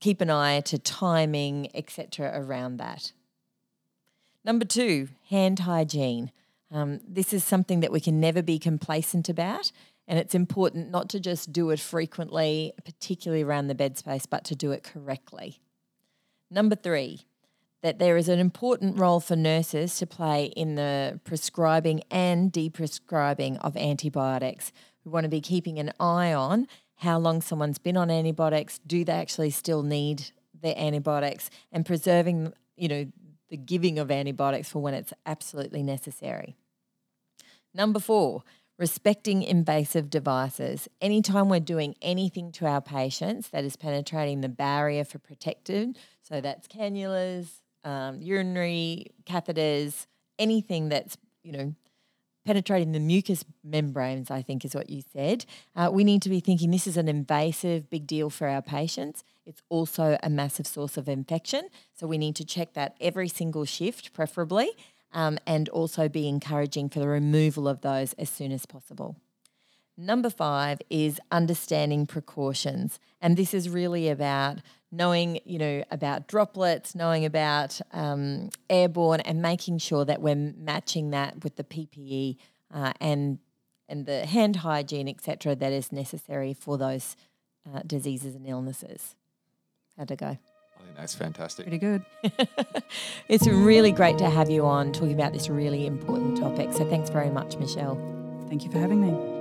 keep 0.00 0.20
an 0.20 0.30
eye 0.30 0.60
to 0.60 0.78
timing 0.78 1.68
etc 1.74 2.32
around 2.34 2.76
that 2.76 3.12
number 4.44 4.64
two 4.64 5.08
hand 5.28 5.60
hygiene 5.60 6.30
um, 6.72 7.00
this 7.06 7.32
is 7.32 7.44
something 7.44 7.80
that 7.80 7.92
we 7.92 8.00
can 8.00 8.20
never 8.20 8.42
be 8.42 8.58
complacent 8.58 9.28
about 9.28 9.70
and 10.08 10.18
it's 10.18 10.34
important 10.34 10.90
not 10.90 11.08
to 11.10 11.20
just 11.20 11.52
do 11.52 11.70
it 11.70 11.80
frequently, 11.80 12.72
particularly 12.84 13.42
around 13.42 13.66
the 13.66 13.74
bed 13.74 13.98
space, 13.98 14.26
but 14.26 14.44
to 14.44 14.54
do 14.54 14.70
it 14.70 14.84
correctly. 14.84 15.60
Number 16.50 16.76
three, 16.76 17.22
that 17.82 17.98
there 17.98 18.16
is 18.16 18.28
an 18.28 18.38
important 18.38 18.98
role 18.98 19.20
for 19.20 19.36
nurses 19.36 19.96
to 19.98 20.06
play 20.06 20.46
in 20.56 20.74
the 20.74 21.20
prescribing 21.24 22.02
and 22.10 22.52
deprescribing 22.52 23.58
of 23.60 23.76
antibiotics. 23.76 24.72
We 25.04 25.10
want 25.10 25.24
to 25.24 25.30
be 25.30 25.40
keeping 25.40 25.78
an 25.78 25.92
eye 26.00 26.32
on 26.32 26.66
how 26.96 27.18
long 27.18 27.42
someone's 27.42 27.78
been 27.78 27.96
on 27.96 28.10
antibiotics, 28.10 28.80
do 28.86 29.04
they 29.04 29.12
actually 29.12 29.50
still 29.50 29.82
need 29.82 30.30
their 30.62 30.74
antibiotics, 30.76 31.50
and 31.70 31.84
preserving, 31.84 32.52
you 32.76 32.88
know, 32.88 33.06
the 33.50 33.56
giving 33.56 33.98
of 33.98 34.10
antibiotics 34.10 34.70
for 34.70 34.80
when 34.80 34.94
it's 34.94 35.12
absolutely 35.26 35.82
necessary. 35.82 36.56
Number 37.74 38.00
four, 38.00 38.42
respecting 38.78 39.42
invasive 39.42 40.10
devices. 40.10 40.88
Anytime 41.00 41.48
we're 41.48 41.60
doing 41.60 41.94
anything 42.02 42.50
to 42.52 42.66
our 42.66 42.80
patients 42.80 43.48
that 43.50 43.64
is 43.64 43.76
penetrating 43.76 44.40
the 44.40 44.48
barrier 44.48 45.04
for 45.04 45.18
protected, 45.18 45.98
so 46.22 46.40
that's 46.40 46.66
cannulas, 46.66 47.60
um, 47.86 48.20
urinary 48.20 49.06
catheters, 49.24 50.06
anything 50.38 50.90
that's, 50.90 51.16
you 51.42 51.52
know, 51.52 51.74
penetrating 52.44 52.92
the 52.92 53.00
mucous 53.00 53.44
membranes, 53.64 54.30
I 54.30 54.42
think 54.42 54.64
is 54.64 54.74
what 54.74 54.90
you 54.90 55.02
said. 55.12 55.46
Uh, 55.74 55.90
we 55.92 56.04
need 56.04 56.22
to 56.22 56.28
be 56.28 56.40
thinking 56.40 56.70
this 56.70 56.86
is 56.86 56.96
an 56.96 57.08
invasive 57.08 57.88
big 57.88 58.06
deal 58.06 58.28
for 58.28 58.48
our 58.48 58.62
patients. 58.62 59.24
It's 59.44 59.62
also 59.68 60.18
a 60.22 60.30
massive 60.30 60.66
source 60.66 60.96
of 60.96 61.08
infection. 61.08 61.68
So 61.94 62.06
we 62.06 62.18
need 62.18 62.36
to 62.36 62.44
check 62.44 62.74
that 62.74 62.96
every 63.00 63.28
single 63.28 63.64
shift, 63.64 64.12
preferably, 64.12 64.70
um, 65.12 65.38
and 65.46 65.68
also 65.70 66.08
be 66.08 66.28
encouraging 66.28 66.88
for 66.88 67.00
the 67.00 67.08
removal 67.08 67.66
of 67.68 67.80
those 67.80 68.12
as 68.14 68.28
soon 68.30 68.52
as 68.52 68.66
possible. 68.66 69.16
Number 69.98 70.28
five 70.28 70.80
is 70.90 71.20
understanding 71.30 72.06
precautions. 72.06 73.00
And 73.20 73.36
this 73.36 73.54
is 73.54 73.70
really 73.70 74.08
about 74.08 74.58
knowing, 74.92 75.40
you 75.44 75.58
know, 75.58 75.84
about 75.90 76.26
droplets, 76.26 76.94
knowing 76.94 77.24
about 77.24 77.80
um, 77.92 78.50
airborne, 78.68 79.20
and 79.20 79.40
making 79.40 79.78
sure 79.78 80.04
that 80.04 80.20
we're 80.20 80.34
matching 80.34 81.10
that 81.10 81.42
with 81.42 81.56
the 81.56 81.64
PPE 81.64 82.36
uh, 82.72 82.92
and 83.00 83.38
and 83.88 84.04
the 84.04 84.26
hand 84.26 84.56
hygiene, 84.56 85.08
etc., 85.08 85.54
that 85.54 85.72
is 85.72 85.92
necessary 85.92 86.52
for 86.52 86.76
those 86.76 87.16
uh, 87.72 87.80
diseases 87.86 88.34
and 88.34 88.46
illnesses. 88.46 89.14
How'd 89.96 90.10
it 90.10 90.18
go? 90.18 90.26
I 90.26 90.82
think 90.82 90.96
that's 90.96 91.14
fantastic. 91.14 91.66
Pretty 91.66 91.78
good. 91.78 92.04
it's 93.28 93.46
really 93.46 93.92
great 93.92 94.18
to 94.18 94.28
have 94.28 94.50
you 94.50 94.66
on 94.66 94.92
talking 94.92 95.12
about 95.12 95.32
this 95.32 95.48
really 95.48 95.86
important 95.86 96.36
topic. 96.36 96.72
So 96.72 96.88
thanks 96.88 97.10
very 97.10 97.30
much, 97.30 97.56
Michelle. 97.58 97.96
Thank 98.48 98.64
you 98.64 98.70
for 98.70 98.78
having 98.78 99.00
me. 99.00 99.35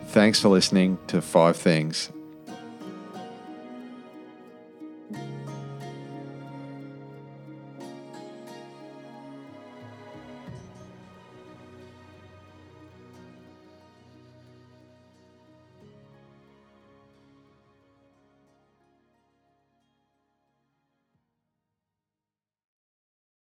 Thanks 0.07 0.39
for 0.39 0.49
listening 0.49 0.97
to 1.07 1.21
Five 1.21 1.57
Things 1.57 2.09